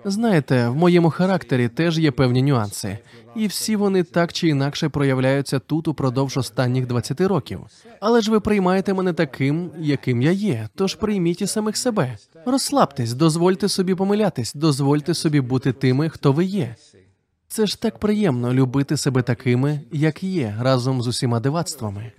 [0.06, 2.98] Знаєте, в моєму характері теж є певні нюанси,
[3.36, 7.60] і всі вони так чи інакше проявляються тут упродовж останніх 20 років.
[8.00, 10.70] Але ж ви приймаєте мене таким, яким я є.
[10.76, 12.18] Тож прийміть і самих себе.
[12.46, 16.76] Розслабтесь, дозвольте собі помилятись, дозвольте собі бути тими, хто ви є.
[17.52, 22.12] Це ж так приємно любити себе такими, як є, разом з усіма дивацтвами.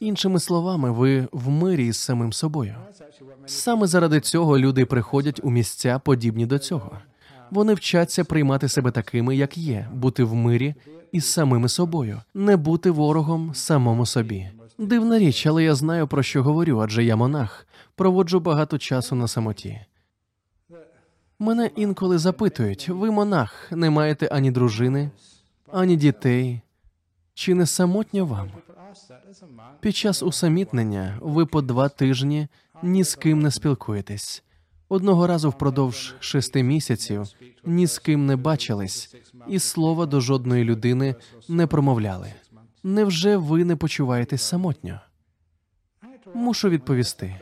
[0.00, 2.74] Іншими словами, ви в мирі з самим собою.
[3.46, 6.98] Саме заради цього люди приходять у місця, подібні до цього.
[7.50, 10.74] Вони вчаться приймати себе такими, як є, бути в мирі
[11.12, 14.48] із самими собою, не бути ворогом самому собі.
[14.78, 19.28] Дивна річ, але я знаю про що говорю, адже я монах, проводжу багато часу на
[19.28, 19.80] самоті.
[21.38, 25.10] Мене інколи запитують: ви монах, не маєте ані дружини,
[25.72, 26.60] ані дітей.
[27.34, 28.50] Чи не самотньо вам?
[29.80, 32.48] Під час усамітнення ви по два тижні
[32.82, 34.42] ні з ким не спілкуєтесь.
[34.88, 37.26] Одного разу впродовж шести місяців
[37.64, 39.14] ні з ким не бачились,
[39.48, 41.14] і слова до жодної людини
[41.48, 42.32] не промовляли.
[42.82, 45.00] Невже ви не почуваєтесь самотньо?
[46.34, 47.40] Мушу відповісти.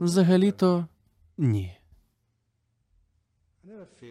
[0.00, 0.86] Взагалі-то
[1.38, 1.76] ні.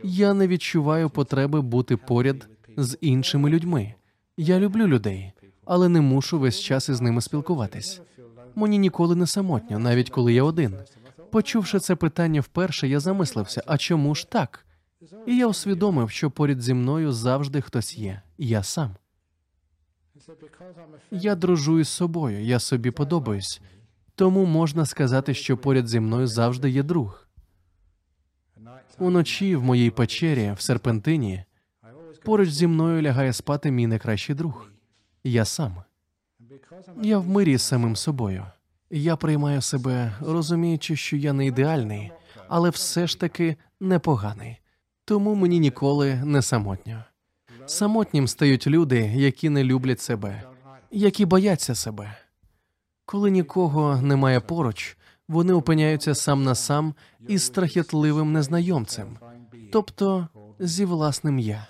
[0.03, 2.47] Я не відчуваю потреби бути поряд
[2.77, 3.93] з іншими людьми.
[4.37, 5.31] Я люблю людей,
[5.65, 8.01] але не мушу весь час із ними спілкуватись.
[8.55, 10.75] Мені ніколи не самотньо, навіть коли я один.
[11.31, 14.65] Почувши це питання вперше, я замислився: а чому ж так?
[15.27, 18.21] І я усвідомив, що поряд зі мною завжди хтось є.
[18.37, 18.95] Я сам.
[21.11, 23.61] Я дружу із собою, я собі подобаюсь.
[24.15, 27.22] Тому можна сказати, що поряд зі мною завжди є друг.
[28.99, 31.43] Уночі в моїй печері в серпентині
[32.23, 34.67] поруч зі мною лягає спати мій найкращий друг.
[35.23, 35.75] Я сам.
[37.01, 38.45] Я в мирі з самим собою.
[38.89, 42.11] Я приймаю себе, розуміючи, що я не ідеальний,
[42.47, 44.57] але все ж таки непоганий.
[45.05, 47.03] Тому мені ніколи не самотньо.
[47.65, 50.43] Самотнім стають люди, які не люблять себе,
[50.91, 52.17] які бояться себе.
[53.05, 54.97] Коли нікого немає поруч,
[55.29, 56.93] вони опиняються сам на сам
[57.27, 59.17] із страхітливим незнайомцем,
[59.71, 60.27] тобто
[60.59, 61.67] зі власним я,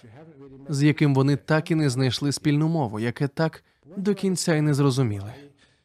[0.69, 3.63] з яким вони так і не знайшли спільну мову, яке так
[3.97, 5.33] до кінця й не зрозуміли.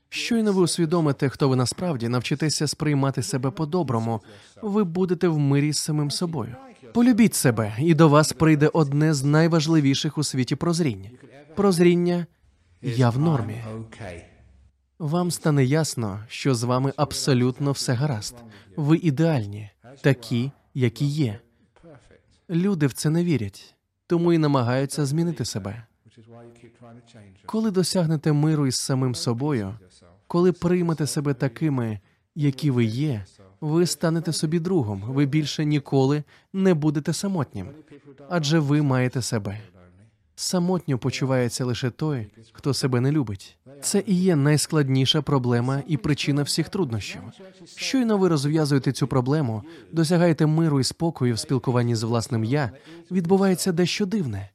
[0.09, 4.21] Щойно ви усвідомите, хто ви насправді, навчитеся сприймати себе по-доброму,
[4.63, 6.57] ви будете в мирі з самим собою.
[6.95, 11.07] Полюбіть себе, і до вас прийде одне з найважливіших у світі прозрінь.
[11.55, 12.27] Прозріння
[12.83, 13.63] я в нормі.
[14.99, 18.37] Вам стане ясно, що з вами абсолютно все гаразд.
[18.77, 19.71] Ви ідеальні,
[20.01, 21.41] такі, які є.
[22.51, 23.75] Люди в це не вірять,
[24.07, 25.87] тому і намагаються змінити себе.
[27.47, 29.75] Коли досягнете миру із самим собою,
[30.27, 32.01] коли приймете себе такими,
[32.35, 33.25] які ви є,
[33.61, 35.03] ви станете собі другом.
[35.07, 36.23] Ви більше ніколи
[36.53, 37.69] не будете самотнім,
[38.29, 39.61] адже ви маєте себе.
[40.41, 43.57] Самотньо почувається лише той, хто себе не любить.
[43.83, 47.21] Це і є найскладніша проблема і причина всіх труднощів.
[47.77, 49.63] Щойно ви розв'язуєте цю проблему,
[49.93, 52.71] досягаєте миру і спокою в спілкуванні з власним я,
[53.11, 54.51] відбувається дещо дивне.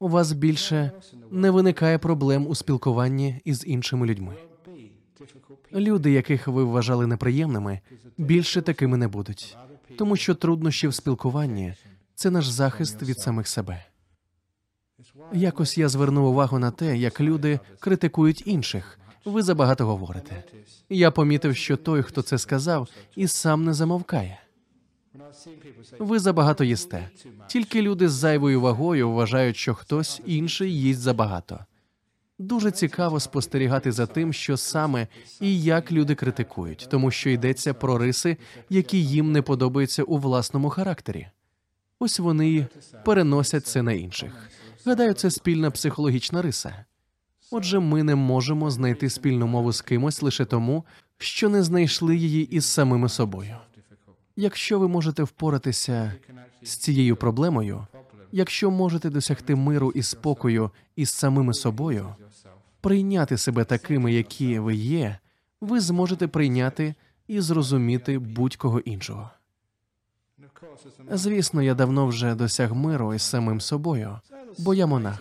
[0.00, 0.92] У вас більше
[1.30, 4.34] не виникає проблем у спілкуванні із іншими людьми.
[5.72, 7.80] Люди, яких ви вважали неприємними,
[8.18, 9.56] більше такими не будуть,
[9.98, 11.74] тому що труднощі в спілкуванні
[12.14, 13.84] це наш захист від самих себе.
[15.32, 18.98] Якось я звернув увагу на те, як люди критикують інших.
[19.24, 20.44] Ви забагато говорите.
[20.88, 24.40] Я помітив, що той, хто це сказав, і сам не замовкає.
[25.98, 27.10] Ви забагато їсте.
[27.46, 31.58] Тільки люди з зайвою вагою вважають, що хтось інший їсть забагато.
[32.38, 35.08] Дуже цікаво спостерігати за тим, що саме
[35.40, 38.36] і як люди критикують, тому що йдеться про риси,
[38.70, 41.26] які їм не подобаються у власному характері.
[41.98, 42.66] Ось вони
[43.04, 44.50] переносять це на інших.
[44.86, 46.84] Гадаю, це спільна психологічна риса.
[47.50, 50.84] Отже, ми не можемо знайти спільну мову з кимось лише тому,
[51.18, 53.56] що не знайшли її із самими собою.
[54.36, 56.12] Якщо ви можете впоратися
[56.62, 57.86] з цією проблемою,
[58.32, 62.14] якщо можете досягти миру і спокою із самими собою,
[62.80, 65.18] прийняти себе такими, які ви є,
[65.60, 66.94] ви зможете прийняти
[67.28, 69.30] і зрозуміти будь-кого іншого.
[71.10, 74.20] Звісно, я давно вже досяг миру із самим собою,
[74.58, 75.18] бо я монах.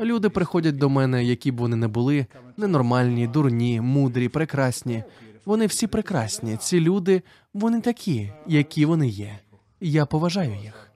[0.00, 2.26] Люди приходять до мене, які б вони не були,
[2.56, 5.04] ненормальні, дурні, мудрі, прекрасні.
[5.44, 6.56] Вони всі прекрасні.
[6.56, 7.22] Ці люди,
[7.54, 9.38] вони такі, які вони є.
[9.80, 10.90] Я поважаю їх.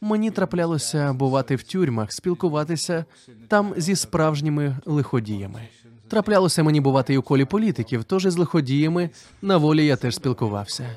[0.00, 3.04] Мені траплялося бувати в тюрмах, спілкуватися
[3.48, 5.60] там зі справжніми лиходіями.
[6.08, 9.10] Траплялося мені бувати і у колі політиків, тож із лиходіями
[9.42, 10.96] на волі я теж спілкувався.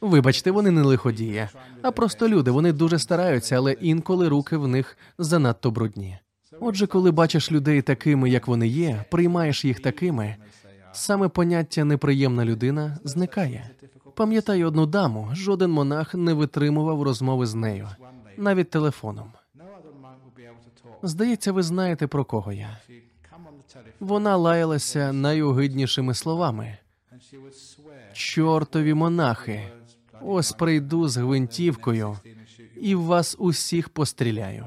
[0.00, 1.48] Вибачте, вони не лиходії,
[1.82, 2.50] а просто люди.
[2.50, 6.18] Вони дуже стараються, але інколи руки в них занадто брудні.
[6.60, 10.36] Отже, коли бачиш людей такими, як вони є, приймаєш їх такими,
[10.92, 13.70] саме поняття неприємна людина зникає.
[14.14, 17.88] Пам'ятаю одну даму, жоден монах не витримував розмови з нею,
[18.36, 19.32] навіть телефоном.
[21.02, 22.78] Здається, ви знаєте про кого я.
[24.00, 26.78] Вона лаялася найогиднішими словами.
[28.12, 29.68] Чортові монахи,
[30.22, 32.16] ось прийду з гвинтівкою
[32.80, 34.66] і в вас усіх постріляю.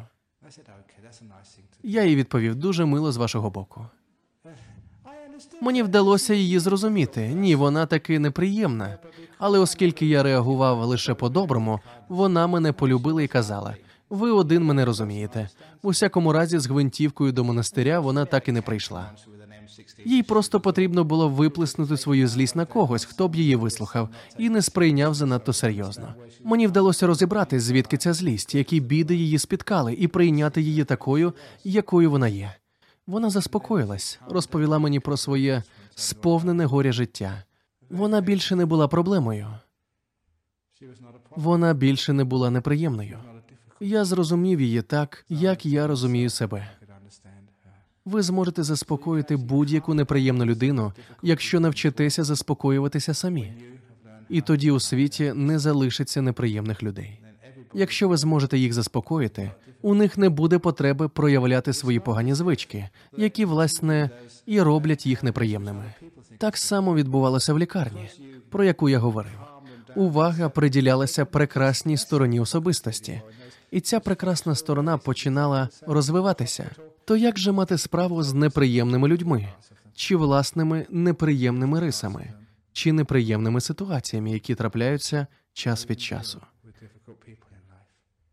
[1.84, 3.86] Я їй відповів дуже мило з вашого боку.
[5.62, 7.28] Мені вдалося її зрозуміти.
[7.28, 8.98] Ні, вона таки неприємна.
[9.38, 11.80] Але оскільки я реагував лише по-доброму,
[12.10, 13.76] вона мене полюбила і казала:
[14.10, 15.50] ви один мене розумієте.
[15.84, 19.12] В усякому разі, з гвинтівкою до монастиря вона так і не прийшла.
[19.80, 20.08] With an M16.
[20.08, 24.62] Їй просто потрібно було виплеснути свою злість на когось, хто б її вислухав, і не
[24.62, 26.16] сприйняв занадто серйозно.
[26.44, 32.12] Мені вдалося розібрати, звідки ця злість, які біди її спіткали, і прийняти її такою, якою
[32.12, 32.56] вона є.
[33.08, 35.64] Вона заспокоїлась, розповіла мені про своє
[35.96, 37.44] сповнене горя життя.
[37.90, 39.48] Вона більше не була проблемою,
[41.36, 43.20] вона більше не була неприємною.
[43.80, 46.70] Я зрозумів її так, як я розумію себе.
[48.12, 50.94] Ви зможете заспокоїти будь-яку неприємну людину,
[51.24, 53.54] якщо навчитеся заспокоюватися самі.
[54.30, 57.20] І тоді у світі не залишиться неприємних людей.
[57.74, 59.52] Якщо ви зможете їх заспокоїти,
[59.82, 64.10] у них не буде потреби проявляти свої погані звички, які власне
[64.46, 65.94] і роблять їх неприємними.
[66.38, 68.10] Так само відбувалося в лікарні,
[68.50, 69.40] про яку я говорив.
[69.96, 73.22] Увага приділялася прекрасній стороні особистості,
[73.72, 76.72] і ця прекрасна сторона починала розвиватися.
[77.06, 79.54] То як же мати справу з неприємними людьми,
[79.96, 82.34] чи власними неприємними рисами,
[82.72, 86.42] чи неприємними ситуаціями, які трапляються час від часу?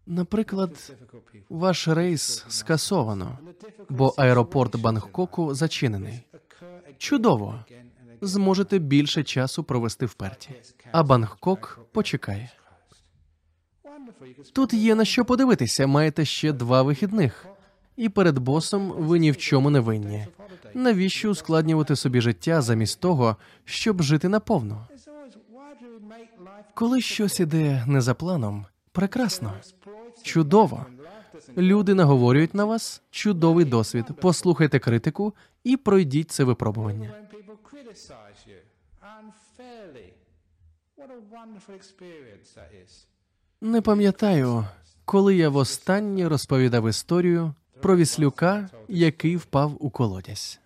[0.07, 0.93] Наприклад,
[1.49, 3.39] ваш рейс скасовано,
[3.89, 6.22] бо аеропорт Бангкоку зачинений.
[6.99, 7.64] Чудово,
[8.20, 10.51] зможете більше часу провести в Перті,
[10.93, 12.51] а Бангкок почекає.
[14.53, 15.87] Тут є на що подивитися.
[15.87, 17.47] Маєте ще два вихідних,
[17.97, 20.27] і перед босом ви ні в чому не винні.
[20.75, 24.41] Навіщо ускладнювати собі життя замість того, щоб жити life
[26.75, 29.53] Коли щось іде не за планом, прекрасно,
[30.23, 30.87] чудово.
[31.57, 34.05] Люди наговорюють на вас чудовий досвід.
[34.21, 37.14] Послухайте критику і пройдіть це випробування.
[41.81, 42.93] experience that is.
[43.61, 44.64] Не пам'ятаю,
[45.04, 50.61] коли я востаннє розповідав історію про віслюка, який впав у колодязь.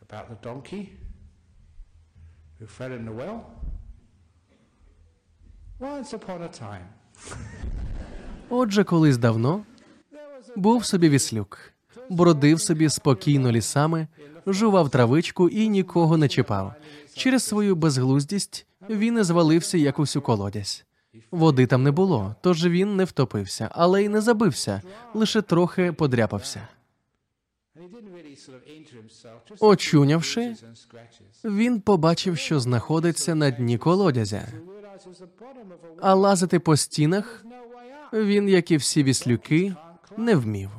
[8.48, 9.64] Отже, колись давно
[10.56, 11.72] був собі віслюк,
[12.10, 14.08] бродив собі спокійно лісами,
[14.46, 16.74] жував травичку і нікого не чіпав.
[17.14, 20.84] Через свою безглуздість він і звалився якось у колодязь.
[21.30, 24.82] Води там не було, тож він не втопився, але й не забився,
[25.14, 26.68] лише трохи подряпався.
[29.60, 30.56] Очунявши,
[31.44, 34.48] він побачив, що знаходиться на дні колодязя,
[36.00, 37.44] а лазити по стінах
[38.12, 39.74] він, як і всі віслюки,
[40.16, 40.70] не вмів.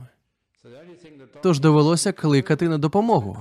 [1.42, 3.38] Тож довелося кликати на допомогу.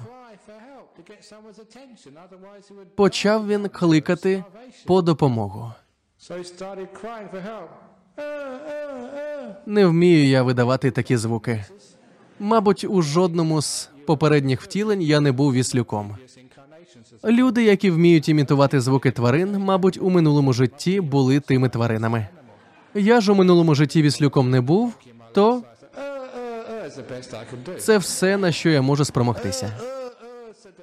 [2.94, 4.44] Почав він кликати
[4.86, 5.72] по допомогу.
[6.20, 9.54] Uh, uh, uh.
[9.66, 11.64] Не вмію я видавати такі звуки.
[12.38, 16.16] Мабуть, у жодному з попередніх втілень я не був віслюком.
[17.24, 22.28] Люди, які вміють імітувати звуки тварин, мабуть, у минулому житті були тими тваринами.
[22.94, 24.94] Я ж у минулому житті віслюком не був,
[25.32, 25.62] то
[27.78, 29.72] це все, на що я можу спромогтися.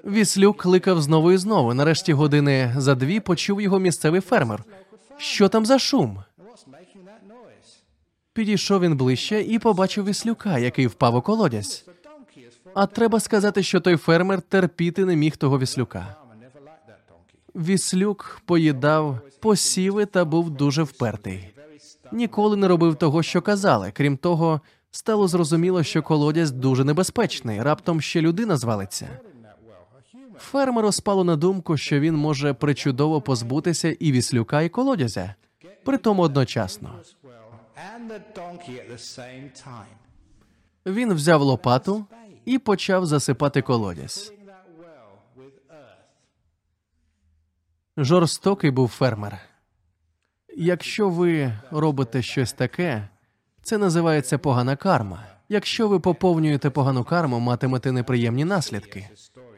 [0.06, 1.74] Віслюк кликав знову і знову.
[1.74, 4.64] Нарешті години за дві почув його місцевий фермер.
[5.18, 6.24] Що там за шум?
[8.34, 11.86] Підійшов він ближче і побачив віслюка, який впав у колодязь.
[12.74, 16.16] А треба сказати, що той фермер терпіти не міг того віслюка.
[17.56, 21.54] Віслюк поїдав посіви та був дуже впертий.
[22.12, 23.92] Ніколи не робив того, що казали.
[23.94, 24.62] Крім того,
[24.92, 27.62] стало зрозуміло, що колодязь дуже небезпечний.
[27.62, 29.08] Раптом ще людина звалиться.
[30.40, 35.36] Фермеру спало на думку, що він може причудово позбутися і віслюка, і колодязя.
[35.84, 37.00] Притому одночасно.
[40.86, 42.06] Він взяв лопату
[42.46, 44.34] і почав засипати колодязь.
[47.98, 49.40] Жорстокий був фермер.
[50.58, 53.10] Якщо ви робите щось таке,
[53.62, 55.37] це називається погана карма.
[55.50, 59.10] Якщо ви поповнюєте погану карму, матимете неприємні наслідки.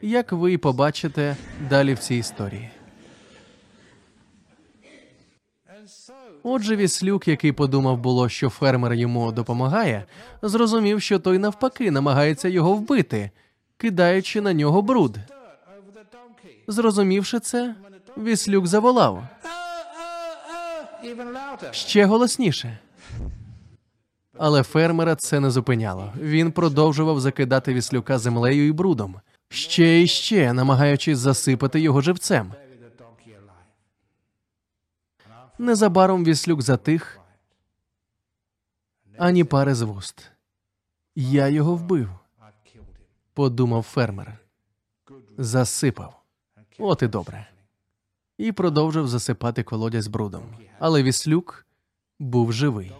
[0.02, 1.36] Як ви побачите
[1.70, 2.70] далі в цій історії.
[6.42, 10.04] Отже, віслюк, який подумав було, що фермер йому допомагає,
[10.42, 13.30] зрозумів, що той навпаки намагається його вбити,
[13.76, 15.18] кидаючи на нього бруд.
[16.66, 17.74] Зрозумівши це,
[18.18, 19.22] віслюк заволав
[21.72, 22.78] ще голосніше.
[24.42, 26.12] Але фермера це не зупиняло.
[26.16, 32.52] Він продовжував закидати віслюка землею і брудом, ще і ще, намагаючись засипати його живцем.
[35.58, 37.20] Незабаром віслюк затих,
[39.18, 40.30] ані пари з вуст.
[41.14, 42.08] Я його вбив,
[43.34, 44.38] подумав фермер.
[45.38, 46.22] Засипав.
[46.78, 47.48] От і добре.
[48.38, 50.42] І продовжив засипати колодязь брудом.
[50.78, 51.66] Але віслюк
[52.18, 52.92] був живий.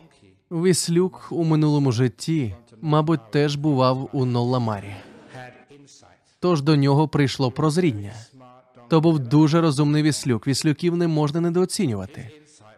[0.51, 4.95] Віслюк у минулому житті, мабуть, теж бував у Нолламарі.
[6.41, 8.13] Тож до нього прийшло прозріння.
[8.89, 10.47] То був дуже розумний віслюк.
[10.47, 12.31] Віслюків не можна недооцінювати.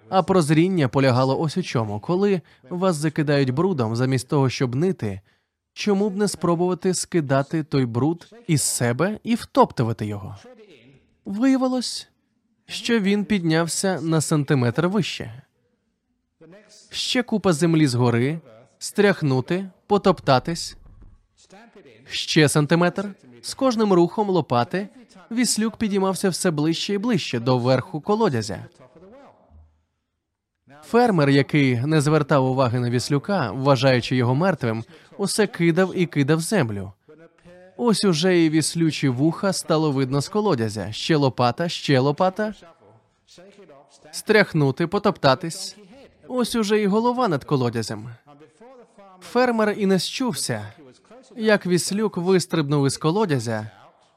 [0.08, 2.00] А прозріння полягало ось у чому.
[2.00, 5.20] Коли вас закидають брудом, замість того, щоб нити,
[5.72, 10.36] чому б не спробувати скидати той бруд із себе і втоптувати його?
[11.24, 12.08] Виявилось,
[12.66, 15.42] що він піднявся на сантиметр вище.
[16.90, 18.40] Ще купа землі згори,
[18.78, 20.76] стряхнути, потоптатись.
[22.10, 23.08] Ще сантиметр.
[23.42, 24.88] З кожним рухом лопати
[25.30, 28.66] віслюк підіймався все ближче і ближче до верху колодязя.
[30.82, 34.84] Фермер, який не звертав уваги на віслюка, вважаючи його мертвим,
[35.18, 36.92] усе кидав і кидав землю.
[37.76, 40.92] Ось уже і віслючі вуха стало видно з колодязя.
[40.92, 42.54] Ще лопата, ще лопата.
[44.10, 45.76] Стряхнути, потоптатись.
[46.34, 48.08] Ось уже і голова над колодязем.
[49.20, 50.64] Фермер і не close
[51.36, 53.70] як віслюк вистрибнув із колодязя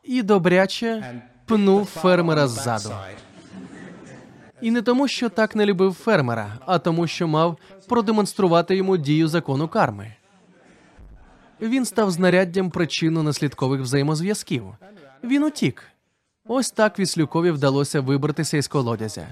[0.04, 2.90] і добряче пнув фермера ззаду.
[4.62, 7.58] І не тому, що так не любив фермера, а тому, що мав
[7.88, 10.16] продемонструвати йому дію закону карми.
[11.62, 14.64] Він став знаряддям причинно-наслідкових взаємозв'язків.
[15.24, 15.84] Він утік.
[16.48, 19.28] Ось так Віслюкові вдалося вибратися із колодязя.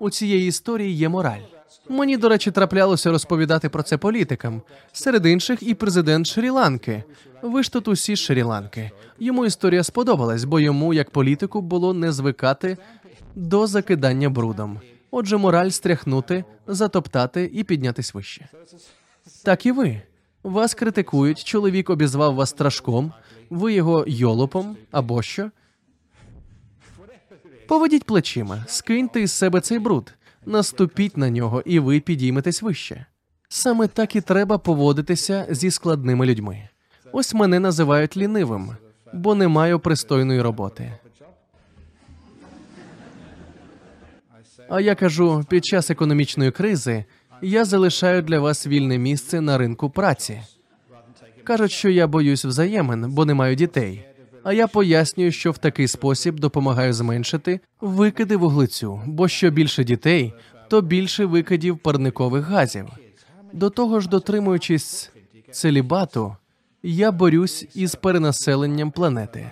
[0.00, 1.40] У цієї історії є мораль.
[1.88, 4.62] Мені, до речі, траплялося розповідати про це політикам.
[4.92, 7.02] Серед інших і президент Шрі-Ланки.
[7.42, 8.90] Ви ж тут усі Шрі-Ланки.
[9.18, 12.76] Йому історія сподобалась, бо йому, як політику, було не звикати
[13.34, 14.80] до закидання брудом.
[15.10, 18.48] Отже, мораль стряхнути, затоптати і піднятись вище.
[19.44, 20.00] Так і ви.
[20.42, 23.12] Вас критикують, чоловік обізвав вас страшком,
[23.50, 25.50] ви його йолопом або що.
[27.68, 30.14] Поведіть плечима, скиньте із себе цей бруд,
[30.46, 33.06] наступіть на нього, і ви підійметесь вище.
[33.48, 36.68] Саме так і треба поводитися зі складними людьми.
[37.12, 38.76] Ось мене називають лінивим,
[39.12, 40.92] бо не маю пристойної роботи.
[44.68, 47.04] А я кажу, під час економічної кризи
[47.42, 50.42] я залишаю для вас вільне місце на ринку праці.
[51.44, 54.13] Кажуть, що я боюсь взаємин, бо не маю дітей.
[54.44, 60.34] А я пояснюю, що в такий спосіб допомагаю зменшити викиди вуглецю, бо що більше дітей,
[60.68, 62.86] то більше викидів парникових газів.
[63.52, 65.10] До того ж, дотримуючись
[65.50, 66.36] целібату,
[66.82, 69.50] я борюсь із перенаселенням планети.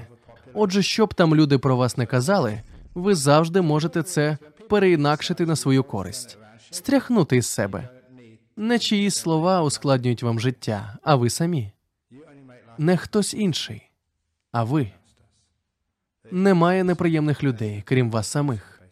[0.55, 2.61] Отже, що б там люди про вас не казали,
[2.95, 4.39] ви завжди можете це
[4.69, 6.39] переінакшити на свою користь,
[6.71, 7.89] стряхнути із себе.
[8.57, 11.73] Не чиїсь слова ускладнюють вам життя, а ви самі.
[12.79, 13.89] Не хтось інший,
[14.53, 14.93] а ви.
[16.31, 18.83] Немає неприємних людей, крім вас самих.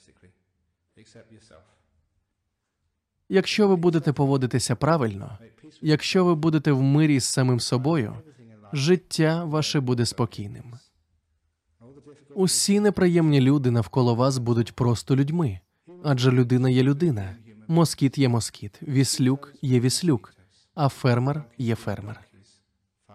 [3.28, 5.38] Якщо ви будете поводитися правильно,
[5.80, 8.16] якщо ви будете в мирі з самим собою,
[8.72, 10.74] життя ваше буде спокійним.
[12.34, 15.60] Усі неприємні люди навколо вас будуть просто людьми,
[16.04, 17.36] адже людина є людина,
[17.68, 20.34] москіт є москіт, віслюк є віслюк,
[20.74, 22.29] а фермер є фермер.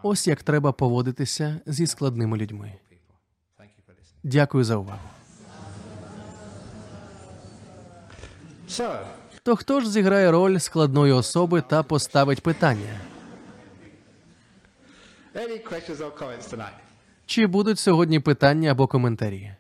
[0.08, 2.74] Ось як треба поводитися зі складними людьми.
[4.24, 5.00] Дякую за увагу.
[9.44, 13.00] То хто ж зіграє роль складної особи та поставить питання?
[17.26, 19.56] Чи будуть сьогодні питання або коментарі?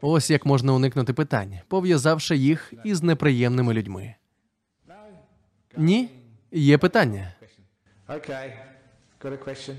[0.00, 4.14] Ось як можна уникнути питань, пов'язавши їх із неприємними людьми.
[5.76, 6.10] Ні,
[6.52, 7.35] є питання.
[8.08, 8.52] Okay,
[9.20, 9.74] got a question?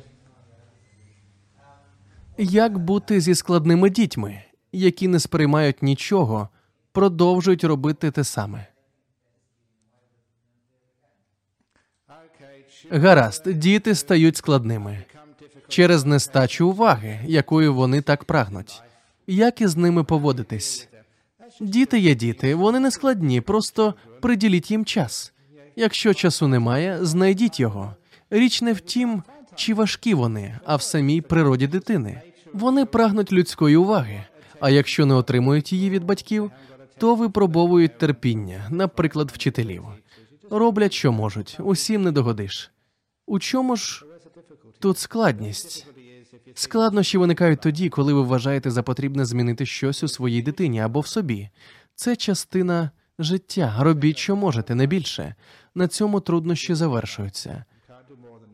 [2.38, 6.50] Як бути зі складними дітьми, які не сприймають нічого,
[6.92, 8.68] продовжують робити те саме?
[12.90, 15.04] Гаразд, діти стають складними
[15.68, 18.82] через нестачу уваги, якою вони так прагнуть.
[19.28, 20.88] Як із ними поводитись?
[21.62, 25.34] Діти є діти, вони не складні, просто приділіть їм час.
[25.76, 27.96] Якщо часу немає, знайдіть його.
[28.30, 29.24] Річ не в тім,
[29.56, 32.22] чи важкі вони, а в самій природі дитини.
[32.54, 34.24] Вони прагнуть людської уваги.
[34.60, 36.52] А якщо не отримують її від батьків,
[36.98, 39.84] то випробовують терпіння, наприклад, вчителів.
[40.50, 42.72] Роблять, що можуть, усім не догодиш.
[43.26, 44.06] У чому ж
[44.80, 45.88] тут складність?
[46.54, 51.08] Складнощі виникають тоді, коли ви вважаєте за потрібне змінити щось у своїй дитині або в
[51.08, 51.50] собі.
[51.96, 53.76] Це частина життя.
[53.80, 55.36] Робіть, що можете, не більше.
[55.76, 57.66] На цьому труднощі завершуються.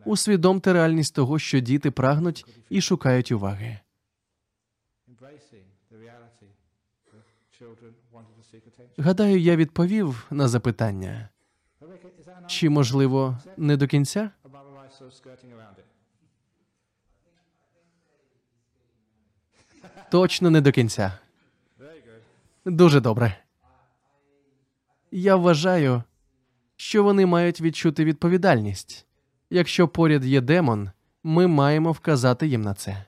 [0.06, 3.80] Усвідомте реальність того, що діти прагнуть і шукають уваги.
[8.97, 11.30] Гадаю, я відповів на запитання.
[12.47, 14.32] Чи можливо не до кінця?
[20.12, 21.20] Точно не до кінця.
[22.66, 23.38] Дуже добре.
[25.12, 26.04] Я вважаю,
[26.76, 29.06] що вони мають відчути відповідальність.
[29.49, 30.89] Якщо поряд є демон,
[31.23, 33.05] ми маємо вказати їм на це.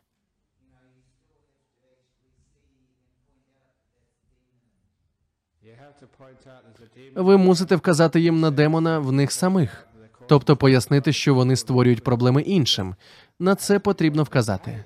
[7.15, 9.87] Ви мусите вказати їм на демона в них самих,
[10.27, 12.95] тобто пояснити, що вони створюють проблеми іншим.
[13.39, 14.83] На це потрібно вказати.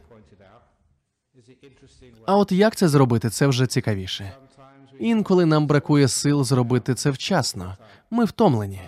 [2.25, 4.31] А от як це зробити, це вже цікавіше.
[4.99, 7.77] Інколи нам бракує сил зробити це вчасно.
[8.11, 8.81] Ми втомлені.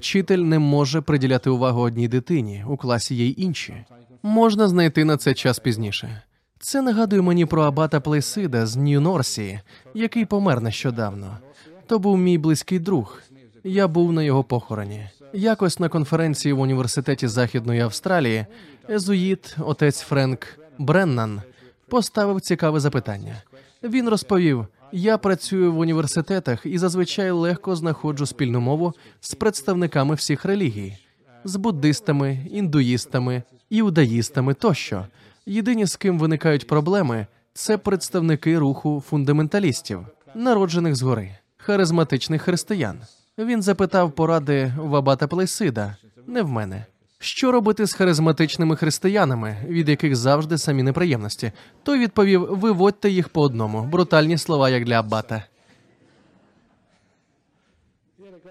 [0.00, 3.84] Вчитель не може приділяти увагу одній дитині, у класі є й інші.
[4.22, 6.22] Можна знайти на це час пізніше.
[6.58, 9.60] Це нагадує мені про абата Плейсида з Нью-Норсії,
[9.94, 11.38] який помер нещодавно.
[11.86, 13.22] То був мій близький друг.
[13.64, 15.08] Я був на його похороні.
[15.32, 18.46] Якось на конференції в університеті Західної Австралії
[18.90, 20.46] езуїт, отець Френк
[20.78, 21.42] Бреннан,
[21.88, 23.42] поставив цікаве запитання.
[23.82, 30.44] Він розповів: я працюю в університетах і зазвичай легко знаходжу спільну мову з представниками всіх
[30.44, 30.96] релігій,
[31.44, 35.06] з буддистами, індуїстами, іудаїстами тощо.
[35.46, 43.00] Єдині, з ким виникають проблеми, це представники руху фундаменталістів, народжених згори, харизматичних християн.
[43.38, 46.84] Він запитав поради в Абата Плейсида, не в мене.
[47.22, 51.52] Що робити з харизматичними християнами, від яких завжди самі неприємності?
[51.82, 53.82] Той відповів: виводьте їх по одному.
[53.82, 55.44] Брутальні слова, як для Аббата.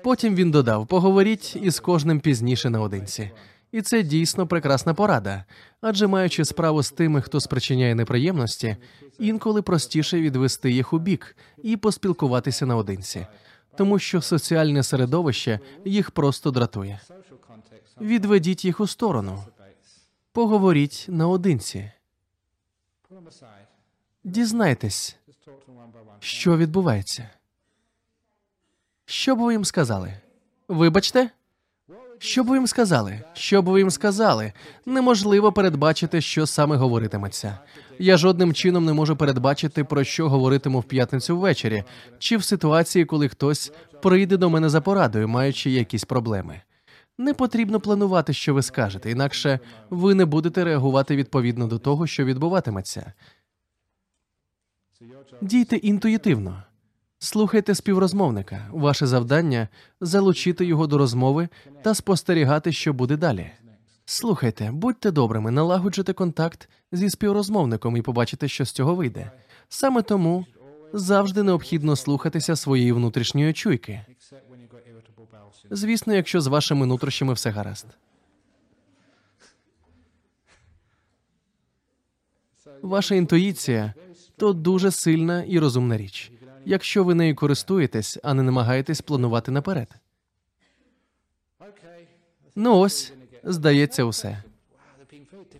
[0.03, 3.31] Потім він додав: поговоріть із кожним пізніше наодинці.
[3.71, 5.43] І це дійсно прекрасна порада.
[5.81, 8.77] Адже маючи справу з тими, хто спричиняє неприємності,
[9.19, 13.27] інколи простіше відвести їх у бік і поспілкуватися наодинці,
[13.77, 16.99] тому що соціальне середовище їх просто дратує.
[18.01, 19.43] Відведіть їх у сторону,
[20.31, 21.91] поговоріть наодинці,
[24.23, 25.17] дізнайтесь,
[26.19, 27.29] що відбувається.
[29.05, 30.13] Що б ви їм сказали?
[30.67, 31.29] Вибачте?
[32.19, 33.21] Що б ви їм сказали?
[33.33, 34.53] Що б ви їм сказали?
[34.85, 37.59] Неможливо передбачити, що саме говоритиметься.
[37.99, 41.83] Я жодним чином не можу передбачити, про що говоритиму в п'ятницю ввечері,
[42.19, 43.71] чи в ситуації, коли хтось
[44.01, 46.61] прийде до мене за порадою, маючи якісь проблеми.
[47.19, 49.59] Не потрібно планувати, що ви скажете, інакше
[49.89, 53.13] ви не будете реагувати відповідно до того, що відбуватиметься.
[55.41, 56.63] Дійте інтуїтивно.
[57.17, 58.67] Слухайте співрозмовника.
[58.71, 59.67] Ваше завдання
[60.01, 61.49] залучити його до розмови
[61.81, 63.51] та спостерігати, що буде далі.
[64.05, 69.31] Слухайте, будьте добрими, налагоджуйте контакт зі співрозмовником і побачите, що з цього вийде.
[69.69, 70.45] Саме тому
[70.93, 74.05] завжди необхідно слухатися своєї внутрішньої чуйки.
[75.71, 77.87] Звісно, якщо з вашими нутрощами все гаразд.
[82.81, 83.93] Ваша інтуїція
[84.37, 86.31] то дуже сильна і розумна річ,
[86.65, 89.87] якщо ви нею користуєтесь, а не намагаєтесь планувати наперед.
[92.55, 94.43] Ну ось, здається, усе.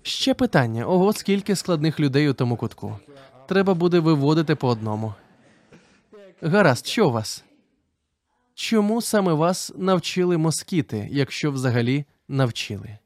[0.02, 3.00] Ще питання: ого, скільки складних людей у тому кутку.
[3.48, 5.14] Треба буде виводити по одному.
[6.42, 7.44] Гаразд, що у вас?
[8.60, 12.98] Чому саме вас навчили москіти, якщо взагалі навчили?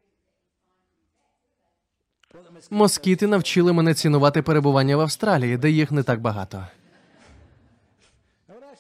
[2.70, 6.68] Москіти навчили мене цінувати перебування в Австралії, де їх не так багато.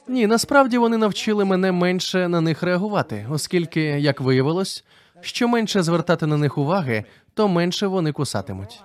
[0.08, 4.84] Ні, насправді вони навчили мене менше на них реагувати, оскільки, як виявилось,
[5.22, 8.82] що менше звертати на них уваги, то менше вони кусатимуть.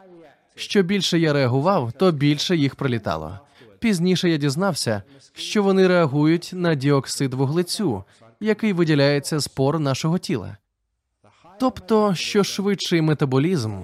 [0.55, 3.39] Що більше я реагував, то більше їх прилітало.
[3.79, 5.03] Пізніше я дізнався,
[5.33, 8.05] що вони реагують на діоксид вуглецю,
[8.41, 10.57] який виділяється з пор нашого тіла.
[11.61, 13.83] Тобто, що швидший метаболізм,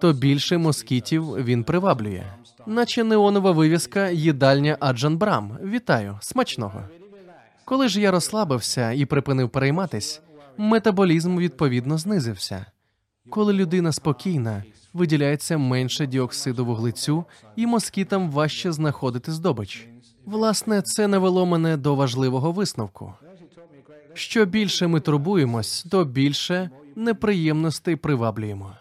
[0.00, 2.24] то більше москітів він приваблює.
[2.66, 5.58] Наче неонова вивіска їдальня Аджан Брам.
[5.62, 6.82] Вітаю, смачного.
[7.64, 10.22] Коли ж я розслабився і припинив перейматись,
[10.56, 12.66] метаболізм відповідно знизився.
[13.30, 17.24] Коли людина спокійна, виділяється менше діоксиду вуглецю,
[17.56, 19.88] і москітам важче знаходити здобич.
[20.24, 23.14] Власне, це навело мене до важливого висновку.
[24.14, 28.76] Що більше ми турбуємось, то більше неприємностей приваблюємо.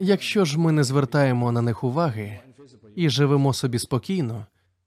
[0.00, 2.40] Якщо ж ми не звертаємо на них уваги
[2.96, 4.46] і живемо собі спокійно,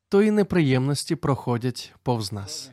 [0.10, 2.72] то і неприємності проходять повз нас.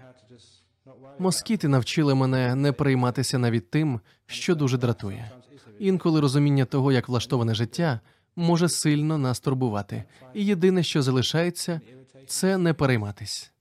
[1.19, 5.31] Москіти навчили мене не прийматися навіть тим, що дуже дратує.
[5.79, 8.01] Інколи розуміння того, як влаштоване життя,
[8.37, 10.05] може сильно нас турбувати,
[10.35, 11.81] і єдине, що залишається,
[12.27, 13.53] це не перейматись.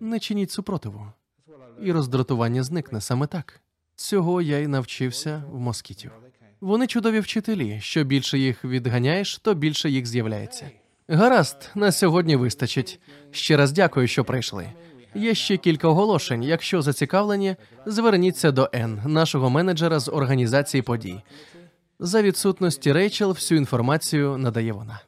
[0.00, 1.06] Не чиніть супротиву,
[1.82, 3.60] і роздратування зникне саме так.
[3.96, 6.10] Цього я й навчився в москітів.
[6.60, 7.80] Вони чудові вчителі.
[7.80, 10.70] Що більше їх відганяєш, то більше їх з'являється.
[11.08, 13.00] Гаразд, на сьогодні вистачить.
[13.30, 14.72] Ще раз дякую, що прийшли.
[15.14, 16.42] Є ще кілька оголошень.
[16.42, 21.22] Якщо зацікавлені, зверніться до Н, нашого менеджера з організації подій.
[21.98, 25.00] За відсутності Рейчел всю інформацію надає вона.